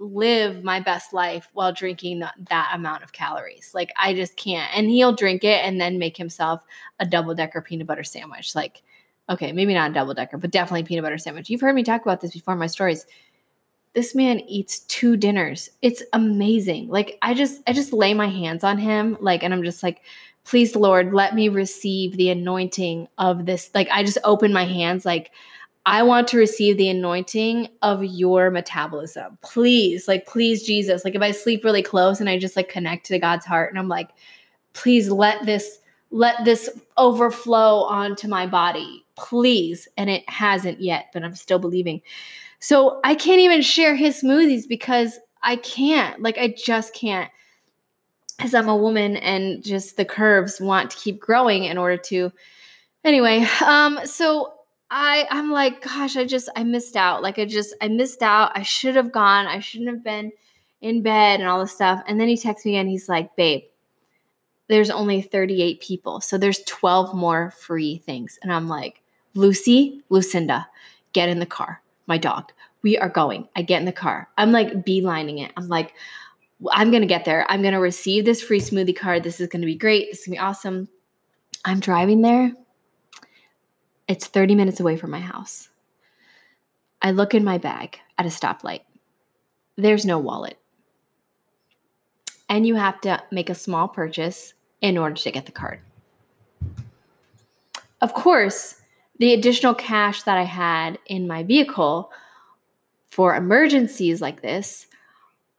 live 0.03 0.63
my 0.63 0.79
best 0.79 1.13
life 1.13 1.49
while 1.53 1.73
drinking 1.73 2.19
that, 2.19 2.71
amount 2.73 3.03
of 3.03 3.13
calories. 3.13 3.71
Like 3.73 3.91
i 3.97 4.13
just 4.13 4.35
can't. 4.35 4.69
And 4.75 4.89
he'll 4.89 5.15
drink 5.15 5.43
it 5.43 5.63
and 5.63 5.79
then 5.79 5.99
make 5.99 6.17
himself 6.17 6.63
a 6.99 7.05
double 7.05 7.35
decker 7.35 7.61
peanut 7.61 7.87
butter 7.87 8.03
sandwich. 8.03 8.55
Like 8.55 8.83
okay 9.29 9.53
maybe 9.53 9.73
not 9.73 9.91
a 9.91 9.93
double 9.93 10.13
decker 10.13 10.37
but 10.37 10.51
definitely 10.51 10.83
peanut 10.83 11.03
butter 11.03 11.17
sandwich. 11.17 11.49
You've 11.49 11.61
heard 11.61 11.75
me 11.75 11.83
talk 11.83 12.01
about 12.01 12.21
this 12.21 12.33
before 12.33 12.53
in 12.53 12.59
my 12.59 12.67
stories. 12.67 13.05
This 13.93 14.15
man 14.15 14.39
eats 14.41 14.79
two 14.81 15.15
dinners. 15.17 15.69
It's 15.81 16.03
amazing. 16.13 16.89
Like 16.89 17.17
i 17.21 17.33
just 17.33 17.61
i 17.67 17.73
just 17.73 17.93
lay 17.93 18.13
my 18.13 18.27
hands 18.27 18.63
on 18.63 18.77
him 18.77 19.17
like 19.19 19.43
and 19.43 19.53
i'm 19.53 19.63
just 19.63 19.83
like 19.83 20.01
please 20.45 20.75
lord 20.75 21.13
let 21.13 21.35
me 21.35 21.47
receive 21.49 22.17
the 22.17 22.29
anointing 22.29 23.07
of 23.17 23.45
this 23.45 23.71
like 23.73 23.87
i 23.91 24.03
just 24.03 24.17
open 24.23 24.51
my 24.51 24.65
hands 24.65 25.05
like 25.05 25.31
i 25.85 26.01
want 26.01 26.27
to 26.27 26.37
receive 26.37 26.77
the 26.77 26.89
anointing 26.89 27.67
of 27.81 28.03
your 28.03 28.49
metabolism. 28.49 29.37
Please 29.41 30.07
like 30.07 30.25
please 30.25 30.63
jesus 30.63 31.03
like 31.03 31.15
if 31.15 31.21
i 31.21 31.31
sleep 31.31 31.63
really 31.63 31.83
close 31.83 32.19
and 32.19 32.29
i 32.29 32.37
just 32.37 32.55
like 32.55 32.69
connect 32.69 33.05
to 33.05 33.19
god's 33.19 33.45
heart 33.45 33.69
and 33.69 33.79
i'm 33.79 33.89
like 33.89 34.09
please 34.73 35.09
let 35.09 35.45
this 35.45 35.79
let 36.11 36.45
this 36.45 36.69
overflow 36.97 37.83
onto 37.85 38.27
my 38.27 38.45
body. 38.45 39.03
Please. 39.15 39.87
And 39.97 40.11
it 40.11 40.27
hasn't 40.29 40.79
yet 40.79 41.07
but 41.13 41.23
i'm 41.23 41.35
still 41.35 41.59
believing. 41.59 42.01
So 42.59 42.99
i 43.03 43.15
can't 43.15 43.41
even 43.41 43.61
share 43.61 43.95
his 43.95 44.21
smoothies 44.21 44.67
because 44.67 45.19
i 45.41 45.55
can't. 45.57 46.21
Like 46.21 46.37
i 46.37 46.53
just 46.55 46.93
can't. 46.93 47.29
Because 48.37 48.55
I'm 48.55 48.67
a 48.67 48.75
woman 48.75 49.15
and 49.17 49.63
just 49.63 49.95
the 49.95 50.05
curves 50.05 50.59
want 50.59 50.89
to 50.89 50.97
keep 50.97 51.19
growing 51.19 51.65
in 51.65 51.77
order 51.77 51.97
to 51.97 52.31
anyway 53.03 53.45
um 53.65 53.99
so 54.05 54.53
I 54.95 55.25
I'm 55.31 55.49
like 55.49 55.81
gosh 55.81 56.15
I 56.15 56.23
just 56.23 56.49
I 56.55 56.63
missed 56.63 56.95
out. 56.95 57.23
Like 57.23 57.39
I 57.39 57.45
just 57.45 57.75
I 57.81 57.87
missed 57.87 58.21
out. 58.21 58.51
I 58.53 58.61
should 58.61 58.95
have 58.95 59.11
gone. 59.11 59.47
I 59.47 59.59
shouldn't 59.59 59.89
have 59.89 60.03
been 60.03 60.31
in 60.81 61.01
bed 61.01 61.39
and 61.39 61.49
all 61.49 61.59
this 61.59 61.73
stuff. 61.73 62.03
And 62.07 62.21
then 62.21 62.27
he 62.27 62.37
texts 62.37 62.63
me 62.63 62.75
and 62.75 62.87
he's 62.87 63.09
like 63.09 63.35
babe 63.35 63.63
there's 64.69 64.89
only 64.89 65.21
38 65.21 65.81
people. 65.81 66.21
So 66.21 66.37
there's 66.37 66.63
12 66.65 67.13
more 67.13 67.51
free 67.51 67.97
things. 67.97 68.39
And 68.43 68.51
I'm 68.51 68.67
like 68.67 69.01
Lucy 69.33 70.01
Lucinda 70.09 70.67
get 71.11 71.27
in 71.27 71.39
the 71.39 71.45
car. 71.47 71.81
My 72.05 72.19
dog. 72.19 72.51
We 72.83 72.97
are 72.97 73.09
going. 73.09 73.47
I 73.55 73.63
get 73.63 73.79
in 73.79 73.85
the 73.85 73.91
car. 73.91 74.29
I'm 74.37 74.51
like 74.51 74.85
beelining 74.85 75.43
it. 75.43 75.51
I'm 75.57 75.69
like 75.69 75.95
I'm 76.71 76.91
to 77.01 77.07
get 77.07 77.25
there. 77.25 77.47
I'm 77.49 77.63
to 77.73 77.79
receive 77.79 78.25
this 78.25 78.43
free 78.43 78.61
smoothie 78.61 78.95
card. 78.95 79.23
This 79.23 79.39
is 79.41 79.49
to 79.63 79.65
be 79.65 79.75
great. 79.75 80.11
This 80.11 80.19
is 80.19 80.25
to 80.25 80.31
be 80.31 80.37
awesome. 80.37 80.87
I'm 81.65 81.79
driving 81.79 82.21
there. 82.21 82.51
It's 84.13 84.27
30 84.27 84.53
minutes 84.53 84.79
away 84.79 84.95
from 84.95 85.09
my 85.09 85.21
house. 85.21 85.69
I 87.01 87.09
look 87.09 87.33
in 87.33 87.43
my 87.43 87.57
bag 87.57 87.99
at 88.15 88.27
a 88.27 88.29
stoplight. 88.29 88.81
There's 89.75 90.05
no 90.05 90.19
wallet. 90.19 90.59
And 92.47 92.67
you 92.67 92.75
have 92.75 93.01
to 93.01 93.23
make 93.31 93.49
a 93.49 93.55
small 93.55 93.87
purchase 93.87 94.53
in 94.81 94.99
order 94.99 95.15
to 95.15 95.31
get 95.31 95.47
the 95.47 95.51
card. 95.51 95.79
Of 98.01 98.13
course, 98.13 98.79
the 99.17 99.33
additional 99.33 99.73
cash 99.73 100.21
that 100.21 100.37
I 100.37 100.43
had 100.43 100.99
in 101.07 101.27
my 101.27 101.41
vehicle 101.41 102.11
for 103.07 103.35
emergencies 103.35 104.21
like 104.21 104.43
this 104.43 104.85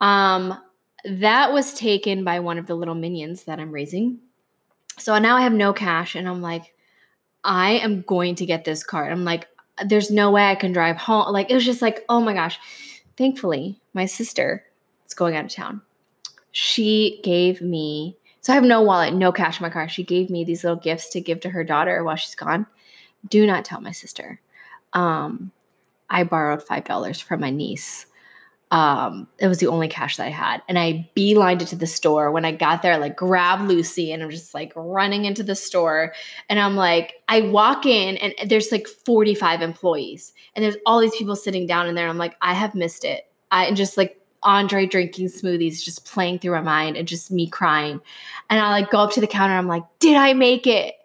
um, 0.00 0.56
that 1.04 1.52
was 1.52 1.74
taken 1.74 2.22
by 2.22 2.38
one 2.38 2.58
of 2.58 2.68
the 2.68 2.76
little 2.76 2.94
minions 2.94 3.42
that 3.46 3.58
I'm 3.58 3.72
raising. 3.72 4.20
So 4.96 5.18
now 5.18 5.36
I 5.36 5.40
have 5.40 5.52
no 5.52 5.72
cash, 5.72 6.14
and 6.14 6.28
I'm 6.28 6.40
like, 6.40 6.73
I 7.44 7.72
am 7.72 8.02
going 8.02 8.34
to 8.36 8.46
get 8.46 8.64
this 8.64 8.82
card. 8.82 9.12
I'm 9.12 9.24
like, 9.24 9.48
there's 9.84 10.10
no 10.10 10.30
way 10.30 10.48
I 10.50 10.54
can 10.54 10.72
drive 10.72 10.96
home. 10.96 11.32
Like, 11.32 11.50
it 11.50 11.54
was 11.54 11.64
just 11.64 11.82
like, 11.82 12.04
oh 12.08 12.20
my 12.20 12.32
gosh. 12.32 12.58
Thankfully, 13.16 13.80
my 13.92 14.06
sister 14.06 14.64
is 15.06 15.14
going 15.14 15.36
out 15.36 15.44
of 15.44 15.50
town. 15.50 15.82
She 16.52 17.20
gave 17.22 17.60
me, 17.60 18.16
so 18.40 18.52
I 18.52 18.56
have 18.56 18.64
no 18.64 18.82
wallet, 18.82 19.14
no 19.14 19.30
cash 19.32 19.60
in 19.60 19.64
my 19.64 19.70
car. 19.70 19.88
She 19.88 20.04
gave 20.04 20.30
me 20.30 20.44
these 20.44 20.64
little 20.64 20.78
gifts 20.78 21.10
to 21.10 21.20
give 21.20 21.40
to 21.40 21.50
her 21.50 21.64
daughter 21.64 22.02
while 22.02 22.16
she's 22.16 22.34
gone. 22.34 22.66
Do 23.28 23.46
not 23.46 23.64
tell 23.64 23.80
my 23.80 23.92
sister. 23.92 24.40
Um, 24.92 25.52
I 26.08 26.24
borrowed 26.24 26.64
$5 26.64 27.22
from 27.22 27.40
my 27.40 27.50
niece 27.50 28.06
um, 28.74 29.28
it 29.38 29.46
was 29.46 29.58
the 29.58 29.68
only 29.68 29.86
cash 29.86 30.16
that 30.16 30.26
I 30.26 30.30
had. 30.30 30.60
And 30.68 30.80
I 30.80 31.08
beelined 31.16 31.62
it 31.62 31.68
to 31.68 31.76
the 31.76 31.86
store. 31.86 32.32
When 32.32 32.44
I 32.44 32.50
got 32.50 32.82
there, 32.82 32.94
I 32.94 32.96
like 32.96 33.14
grabbed 33.14 33.68
Lucy 33.68 34.10
and 34.10 34.20
I'm 34.20 34.30
just 34.30 34.52
like 34.52 34.72
running 34.74 35.26
into 35.26 35.44
the 35.44 35.54
store. 35.54 36.12
And 36.48 36.58
I'm 36.58 36.74
like, 36.74 37.14
I 37.28 37.42
walk 37.42 37.86
in 37.86 38.16
and 38.16 38.34
there's 38.50 38.72
like 38.72 38.88
45 38.88 39.62
employees 39.62 40.32
and 40.56 40.64
there's 40.64 40.74
all 40.86 40.98
these 40.98 41.14
people 41.14 41.36
sitting 41.36 41.68
down 41.68 41.86
in 41.86 41.94
there. 41.94 42.06
And 42.06 42.10
I'm 42.10 42.18
like, 42.18 42.34
I 42.42 42.52
have 42.52 42.74
missed 42.74 43.04
it. 43.04 43.30
I 43.52 43.66
and 43.66 43.76
just 43.76 43.96
like 43.96 44.20
Andre 44.42 44.86
drinking 44.86 45.28
smoothies 45.28 45.80
just 45.80 46.04
playing 46.04 46.40
through 46.40 46.56
my 46.56 46.60
mind 46.60 46.96
and 46.96 47.06
just 47.06 47.30
me 47.30 47.48
crying. 47.48 48.00
And 48.50 48.58
I 48.58 48.72
like 48.72 48.90
go 48.90 48.98
up 48.98 49.12
to 49.12 49.20
the 49.20 49.28
counter. 49.28 49.54
I'm 49.54 49.68
like, 49.68 49.84
did 50.00 50.16
I 50.16 50.32
make 50.32 50.66
it? 50.66 50.96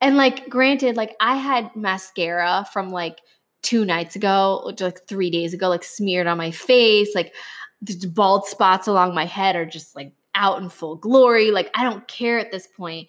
And 0.00 0.16
like, 0.16 0.48
granted, 0.48 0.96
like 0.96 1.16
I 1.18 1.34
had 1.34 1.74
mascara 1.74 2.64
from 2.72 2.90
like 2.90 3.18
two 3.62 3.84
nights 3.84 4.16
ago, 4.16 4.72
like 4.80 5.06
three 5.06 5.30
days 5.30 5.54
ago, 5.54 5.68
like 5.68 5.84
smeared 5.84 6.26
on 6.26 6.38
my 6.38 6.50
face, 6.50 7.14
like 7.14 7.34
the 7.82 8.06
bald 8.06 8.46
spots 8.46 8.86
along 8.86 9.14
my 9.14 9.24
head 9.24 9.56
are 9.56 9.66
just 9.66 9.94
like 9.94 10.12
out 10.34 10.60
in 10.62 10.68
full 10.68 10.96
glory. 10.96 11.50
Like 11.50 11.70
I 11.74 11.84
don't 11.84 12.06
care 12.08 12.38
at 12.38 12.50
this 12.50 12.66
point. 12.66 13.08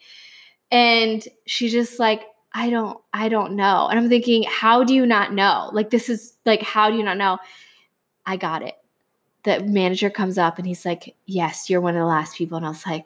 And 0.72 1.26
she's 1.46 1.72
just 1.72 2.00
like, 2.00 2.24
I 2.54 2.70
don't, 2.70 3.00
I 3.14 3.30
don't 3.30 3.54
know. 3.54 3.88
And 3.88 4.00
I'm 4.00 4.10
thinking, 4.10 4.44
how 4.44 4.84
do 4.84 4.94
you 4.94 5.06
not 5.06 5.34
know? 5.34 5.70
Like 5.74 5.90
this 5.90 6.10
is 6.10 6.36
like, 6.46 6.62
how 6.62 6.90
do 6.90 6.98
you 6.98 7.04
not 7.04 7.18
know? 7.18 7.38
I 8.26 8.38
got 8.38 8.64
it. 8.64 8.76
The 9.44 9.62
manager 9.62 10.10
comes 10.10 10.38
up 10.38 10.58
and 10.58 10.68
he's 10.68 10.86
like, 10.86 11.16
Yes, 11.26 11.70
you're 11.70 11.82
one 11.82 11.96
of 11.96 12.02
the 12.02 12.06
last 12.06 12.38
people. 12.38 12.58
And 12.58 12.66
I 12.66 12.70
was 12.70 12.86
like, 12.86 13.06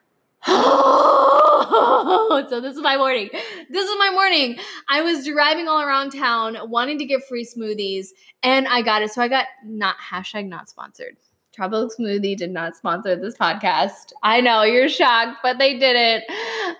oh 0.46 1.27
so 2.48 2.60
this 2.60 2.76
is 2.76 2.82
my 2.82 2.96
morning. 2.96 3.30
This 3.70 3.88
is 3.88 3.96
my 3.98 4.10
morning. 4.12 4.58
I 4.88 5.02
was 5.02 5.26
driving 5.26 5.68
all 5.68 5.80
around 5.80 6.10
town 6.10 6.56
wanting 6.70 6.98
to 6.98 7.04
get 7.04 7.24
free 7.24 7.44
smoothies 7.44 8.08
and 8.42 8.68
I 8.68 8.82
got 8.82 9.02
it. 9.02 9.10
So 9.10 9.22
I 9.22 9.28
got 9.28 9.46
not 9.64 9.96
hashtag 9.98 10.48
not 10.48 10.68
sponsored. 10.68 11.16
Tropical 11.52 11.90
Smoothie 11.90 12.36
did 12.36 12.52
not 12.52 12.76
sponsor 12.76 13.16
this 13.16 13.36
podcast. 13.36 14.12
I 14.22 14.40
know 14.40 14.62
you're 14.62 14.88
shocked, 14.88 15.38
but 15.42 15.58
they 15.58 15.76
didn't. 15.76 16.22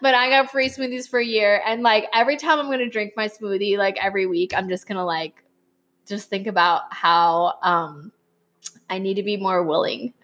But 0.00 0.14
I 0.14 0.30
got 0.30 0.52
free 0.52 0.68
smoothies 0.68 1.08
for 1.08 1.18
a 1.18 1.24
year. 1.24 1.60
And 1.66 1.82
like 1.82 2.04
every 2.14 2.36
time 2.36 2.60
I'm 2.60 2.66
going 2.66 2.78
to 2.78 2.88
drink 2.88 3.14
my 3.16 3.26
smoothie, 3.26 3.76
like 3.76 3.98
every 4.00 4.26
week, 4.26 4.54
I'm 4.56 4.68
just 4.68 4.86
going 4.86 4.98
to 4.98 5.04
like 5.04 5.42
just 6.06 6.30
think 6.30 6.46
about 6.46 6.82
how 6.94 7.54
um, 7.62 8.12
I 8.88 8.98
need 8.98 9.14
to 9.14 9.24
be 9.24 9.36
more 9.36 9.64
willing 9.64 10.14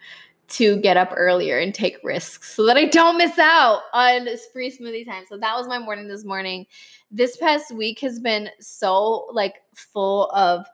to 0.47 0.77
get 0.77 0.97
up 0.97 1.11
earlier 1.15 1.57
and 1.57 1.73
take 1.73 1.97
risks 2.03 2.53
so 2.53 2.65
that 2.65 2.77
I 2.77 2.85
don't 2.85 3.17
miss 3.17 3.37
out 3.39 3.81
on 3.93 4.27
free 4.53 4.71
smoothie 4.71 5.05
time. 5.05 5.23
So 5.27 5.37
that 5.37 5.55
was 5.55 5.67
my 5.67 5.79
morning 5.79 6.07
this 6.07 6.23
morning. 6.23 6.65
This 7.11 7.37
past 7.37 7.71
week 7.73 7.99
has 7.99 8.19
been 8.19 8.49
so 8.59 9.27
like 9.31 9.55
full 9.73 10.29
of 10.31 10.65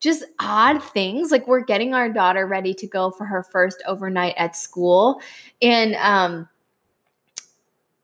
just 0.00 0.24
odd 0.40 0.82
things. 0.82 1.30
Like 1.30 1.46
we're 1.46 1.64
getting 1.64 1.94
our 1.94 2.08
daughter 2.08 2.46
ready 2.46 2.72
to 2.74 2.86
go 2.86 3.10
for 3.10 3.24
her 3.24 3.42
first 3.42 3.82
overnight 3.86 4.34
at 4.36 4.56
school 4.56 5.20
and 5.60 5.94
um 5.96 6.48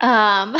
um 0.00 0.56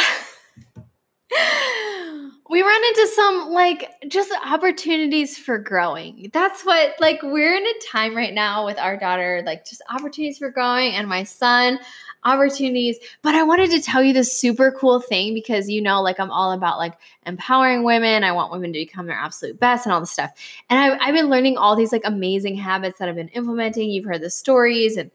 we 2.51 2.61
run 2.61 2.85
into 2.85 3.07
some 3.15 3.51
like 3.51 3.91
just 4.09 4.31
opportunities 4.45 5.39
for 5.39 5.59
growing. 5.59 6.31
That's 6.33 6.63
what 6.65 6.95
like 7.01 7.23
we're 7.23 7.57
in 7.57 7.67
a 7.67 7.87
time 7.87 8.15
right 8.15 8.35
now 8.35 8.67
with 8.67 8.79
our 8.79 8.99
daughter, 8.99 9.43
like 9.47 9.65
just 9.65 9.81
opportunities 9.91 10.39
for 10.39 10.51
growing 10.51 10.93
and 10.93 11.09
my 11.09 11.25
son, 11.25 11.79
opportunities. 12.23 12.99
But 13.23 13.35
I 13.35 13.45
wanted 13.45 13.71
to 13.71 13.81
tell 13.81 14.03
you 14.03 14.13
this 14.13 14.39
super 14.39 14.73
cool 14.73 15.01
thing 15.01 15.33
because 15.33 15.71
you 15.71 15.81
know, 15.81 16.03
like 16.03 16.21
I'm 16.21 16.31
all 16.31 16.53
about 16.53 16.77
like 16.77 16.95
empowering 17.25 17.83
women. 17.83 18.25
I 18.25 18.33
want 18.33 18.53
women 18.53 18.75
to 18.75 18.79
become 18.79 19.07
their 19.07 19.17
absolute 19.17 19.59
best 19.59 19.87
and 19.87 19.95
all 19.95 20.01
this 20.01 20.11
stuff. 20.11 20.31
And 20.69 20.79
I, 20.79 20.99
I've 21.07 21.15
been 21.15 21.31
learning 21.31 21.57
all 21.57 21.77
these 21.77 21.93
like 21.93 22.03
amazing 22.05 22.57
habits 22.57 22.99
that 22.99 23.09
I've 23.09 23.17
been 23.17 23.29
implementing. 23.29 23.89
You've 23.89 24.05
heard 24.05 24.21
the 24.21 24.31
stories 24.31 24.99
and 24.99 25.11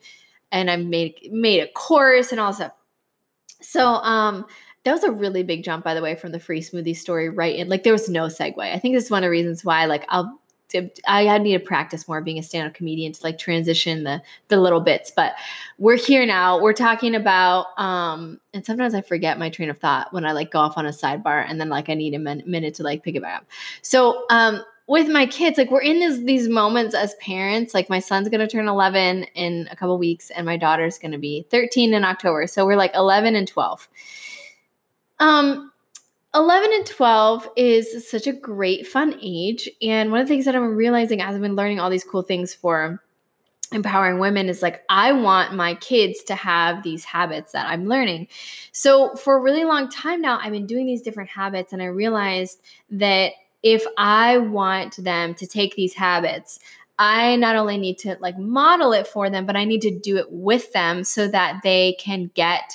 and 0.52 0.72
I've 0.72 0.84
made 0.84 1.30
made 1.32 1.60
a 1.60 1.68
course 1.68 2.32
and 2.32 2.40
all 2.40 2.54
stuff. 2.54 2.72
So 3.62 3.86
um 3.86 4.48
that 4.84 4.92
was 4.94 5.04
a 5.04 5.12
really 5.12 5.44
big 5.44 5.64
jump, 5.64 5.84
by 5.84 5.94
the 5.94 6.02
way, 6.02 6.16
from 6.16 6.32
the 6.32 6.40
free 6.40 6.62
smoothie 6.62 6.96
story 6.96 7.30
right 7.30 7.56
in. 7.56 7.68
Like 7.70 7.84
there 7.84 7.94
was 7.94 8.10
no 8.10 8.26
segue. 8.26 8.60
I 8.60 8.80
think 8.80 8.96
this 8.96 9.06
is 9.06 9.12
one 9.12 9.24
of 9.24 9.28
the 9.28 9.32
reasons 9.32 9.66
why, 9.66 9.86
like, 9.86 10.06
I'll 10.10 10.40
I 11.08 11.38
need 11.40 11.54
to 11.54 11.60
practice 11.60 12.08
more 12.08 12.22
being 12.22 12.38
a 12.38 12.44
stand-up 12.44 12.76
comedian 12.76 13.12
to 13.14 13.24
like 13.24 13.40
transition 13.40 14.04
the 14.04 14.22
the 14.50 14.58
little 14.58 14.82
bits. 14.82 15.12
But 15.16 15.34
we're 15.80 15.98
here 15.98 16.26
now. 16.26 16.62
We're 16.62 16.74
talking 16.74 17.16
about 17.16 17.68
um 17.78 18.40
and 18.54 18.64
sometimes 18.64 18.94
I 18.94 19.02
forget 19.02 19.40
my 19.40 19.50
train 19.50 19.70
of 19.70 19.80
thought 19.80 20.14
when 20.14 20.26
I 20.26 20.32
like 20.34 20.52
go 20.52 20.60
off 20.60 20.78
on 20.78 20.86
a 20.86 20.90
sidebar 20.92 21.44
and 21.48 21.60
then 21.60 21.70
like 21.70 21.90
I 21.90 21.96
need 21.96 22.14
a 22.14 22.20
min- 22.20 22.44
minute 22.46 22.76
to 22.76 22.84
like 22.84 23.04
pick 23.04 23.16
it 23.16 23.22
back 23.22 23.42
up. 23.42 23.46
So 23.82 24.26
um 24.30 24.62
with 24.88 25.08
my 25.08 25.28
kids, 25.28 25.60
like 25.60 25.70
we're 25.70 25.82
in 25.82 26.00
this, 26.00 26.18
these 26.18 26.48
moments 26.48 26.96
as 26.96 27.14
parents. 27.16 27.76
Like 27.76 27.92
my 27.92 28.00
son's 28.00 28.28
gonna 28.28 28.48
turn 28.48 28.68
11 28.68 29.24
in 29.36 29.68
a 29.72 29.76
couple 29.76 29.96
weeks, 30.00 30.32
and 30.32 30.48
my 30.48 30.58
daughter's 30.58 30.98
gonna 30.98 31.20
be 31.20 31.46
13 31.52 31.94
in 31.94 32.04
October. 32.04 32.48
So 32.48 32.66
we're 32.66 32.76
like 32.76 32.96
11 32.96 33.36
and 33.36 33.48
12. 33.48 33.88
Um, 35.20 35.72
11 36.36 36.70
and 36.74 36.86
12 36.86 37.50
is 37.56 38.10
such 38.10 38.28
a 38.28 38.34
great 38.34 38.86
fun 38.86 39.16
age 39.22 39.68
and 39.82 40.12
one 40.12 40.22
of 40.22 40.28
the 40.28 40.32
things 40.32 40.46
that 40.46 40.56
i'm 40.56 40.76
realizing 40.76 41.22
as 41.22 41.34
i've 41.34 41.42
been 41.42 41.56
learning 41.56 41.80
all 41.80 41.90
these 41.90 42.04
cool 42.04 42.22
things 42.22 42.54
for 42.54 43.02
empowering 43.72 44.20
women 44.20 44.48
is 44.48 44.62
like 44.62 44.84
i 44.90 45.12
want 45.12 45.56
my 45.56 45.74
kids 45.76 46.24
to 46.24 46.36
have 46.36 46.84
these 46.84 47.04
habits 47.04 47.52
that 47.54 47.68
i'm 47.68 47.86
learning. 47.86 48.28
So 48.72 49.16
for 49.16 49.38
a 49.38 49.42
really 49.42 49.64
long 49.64 49.90
time 49.90 50.22
now 50.22 50.40
i've 50.40 50.52
been 50.52 50.68
doing 50.68 50.86
these 50.86 51.02
different 51.02 51.32
habits 51.32 51.74
and 51.74 51.82
i 51.82 51.86
realized 51.86 52.62
that 52.92 53.32
if 53.64 53.84
i 53.98 54.38
want 54.38 54.98
them 54.98 55.34
to 55.34 55.48
take 55.48 55.76
these 55.76 55.96
habits 55.96 56.60
I 57.02 57.38
not 57.38 57.56
only 57.56 57.78
need 57.78 57.98
to 58.00 58.18
like 58.20 58.38
model 58.38 58.92
it 58.92 59.08
for 59.08 59.30
them, 59.30 59.46
but 59.46 59.56
I 59.56 59.64
need 59.64 59.82
to 59.84 60.00
do 60.00 60.18
it 60.18 60.30
with 60.30 60.74
them 60.74 61.06
so 61.06 61.30
that 61.30 61.62
they 61.64 61.96
can 61.98 62.30
get 62.34 62.74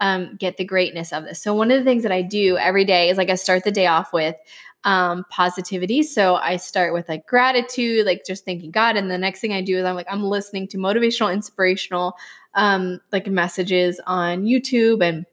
um, 0.00 0.36
get 0.36 0.56
the 0.56 0.64
greatness 0.64 1.12
of 1.12 1.24
this. 1.24 1.42
So 1.42 1.54
one 1.54 1.70
of 1.70 1.78
the 1.78 1.84
things 1.84 2.02
that 2.02 2.12
I 2.12 2.22
do 2.22 2.56
every 2.56 2.84
day 2.84 3.08
is 3.08 3.18
like 3.18 3.30
I 3.30 3.34
start 3.34 3.64
the 3.64 3.70
day 3.70 3.86
off 3.86 4.12
with 4.12 4.36
um, 4.84 5.24
positivity. 5.30 6.02
So 6.02 6.36
I 6.36 6.56
start 6.56 6.92
with 6.92 7.08
like 7.08 7.26
gratitude, 7.26 8.06
like 8.06 8.24
just 8.24 8.44
thanking 8.44 8.70
God, 8.70 8.96
and 8.96 9.10
the 9.10 9.18
next 9.18 9.40
thing 9.40 9.52
I 9.52 9.60
do 9.60 9.78
is 9.78 9.84
I'm 9.84 9.96
like 9.96 10.06
I'm 10.08 10.22
listening 10.22 10.68
to 10.68 10.78
motivational, 10.78 11.32
inspirational, 11.32 12.16
um, 12.54 13.00
like 13.12 13.26
messages 13.26 14.00
on 14.06 14.44
YouTube, 14.44 15.02
and 15.02 15.26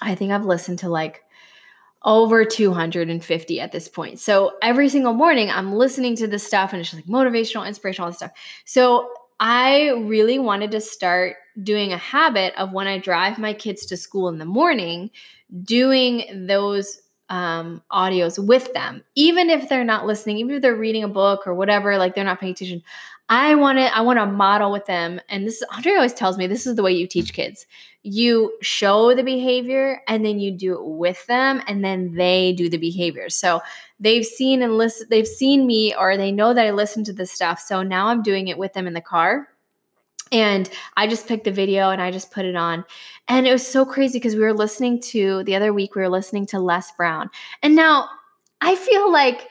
I 0.00 0.14
think 0.14 0.32
I've 0.32 0.44
listened 0.44 0.80
to 0.80 0.88
like 0.88 1.22
over 2.04 2.44
250 2.44 3.60
at 3.60 3.72
this 3.72 3.88
point. 3.88 4.18
So 4.18 4.52
every 4.60 4.88
single 4.88 5.14
morning 5.14 5.50
I'm 5.50 5.74
listening 5.74 6.16
to 6.16 6.26
this 6.26 6.44
stuff 6.44 6.72
and 6.72 6.80
it's 6.80 6.90
just 6.90 7.06
like 7.06 7.12
motivational, 7.12 7.66
inspirational, 7.66 8.06
all 8.06 8.12
stuff. 8.12 8.32
So 8.64 9.12
I 9.42 9.88
really 9.88 10.38
wanted 10.38 10.70
to 10.70 10.80
start 10.80 11.34
doing 11.60 11.92
a 11.92 11.98
habit 11.98 12.54
of 12.56 12.72
when 12.72 12.86
I 12.86 12.98
drive 12.98 13.38
my 13.38 13.52
kids 13.52 13.84
to 13.86 13.96
school 13.96 14.28
in 14.28 14.38
the 14.38 14.44
morning, 14.44 15.10
doing 15.64 16.46
those 16.46 17.02
um, 17.28 17.82
audios 17.90 18.38
with 18.38 18.72
them, 18.72 19.02
even 19.16 19.50
if 19.50 19.68
they're 19.68 19.82
not 19.82 20.06
listening, 20.06 20.38
even 20.38 20.54
if 20.54 20.62
they're 20.62 20.76
reading 20.76 21.02
a 21.02 21.08
book 21.08 21.44
or 21.44 21.54
whatever, 21.54 21.98
like 21.98 22.14
they're 22.14 22.22
not 22.22 22.38
paying 22.38 22.52
attention. 22.52 22.84
I 23.32 23.54
want 23.54 23.78
to, 23.78 23.96
I 23.96 24.02
want 24.02 24.18
to 24.18 24.26
model 24.26 24.70
with 24.70 24.84
them. 24.84 25.18
And 25.30 25.46
this, 25.46 25.62
is 25.62 25.66
Andre 25.74 25.94
always 25.94 26.12
tells 26.12 26.36
me 26.36 26.46
this 26.46 26.66
is 26.66 26.76
the 26.76 26.82
way 26.82 26.92
you 26.92 27.06
teach 27.06 27.32
kids. 27.32 27.66
You 28.02 28.52
show 28.60 29.14
the 29.14 29.22
behavior 29.22 30.02
and 30.06 30.22
then 30.22 30.38
you 30.38 30.50
do 30.50 30.74
it 30.74 30.84
with 30.84 31.26
them 31.28 31.62
and 31.66 31.82
then 31.82 32.14
they 32.14 32.52
do 32.52 32.68
the 32.68 32.76
behavior. 32.76 33.30
So 33.30 33.62
they've 33.98 34.26
seen 34.26 34.60
and 34.62 34.76
listen, 34.76 35.06
they've 35.08 35.26
seen 35.26 35.66
me 35.66 35.94
or 35.94 36.18
they 36.18 36.30
know 36.30 36.52
that 36.52 36.66
I 36.66 36.72
listen 36.72 37.04
to 37.04 37.12
this 37.14 37.32
stuff. 37.32 37.58
So 37.58 37.82
now 37.82 38.08
I'm 38.08 38.22
doing 38.22 38.48
it 38.48 38.58
with 38.58 38.74
them 38.74 38.86
in 38.86 38.92
the 38.92 39.00
car. 39.00 39.48
And 40.30 40.68
I 40.98 41.06
just 41.06 41.26
picked 41.26 41.44
the 41.44 41.52
video 41.52 41.88
and 41.88 42.02
I 42.02 42.10
just 42.10 42.32
put 42.32 42.44
it 42.44 42.54
on. 42.54 42.84
And 43.28 43.46
it 43.46 43.52
was 43.52 43.66
so 43.66 43.86
crazy 43.86 44.18
because 44.18 44.34
we 44.34 44.42
were 44.42 44.52
listening 44.52 45.00
to 45.04 45.42
the 45.44 45.56
other 45.56 45.72
week, 45.72 45.94
we 45.94 46.02
were 46.02 46.10
listening 46.10 46.44
to 46.48 46.60
Les 46.60 46.92
Brown. 46.98 47.30
And 47.62 47.74
now 47.74 48.10
I 48.60 48.76
feel 48.76 49.10
like, 49.10 49.48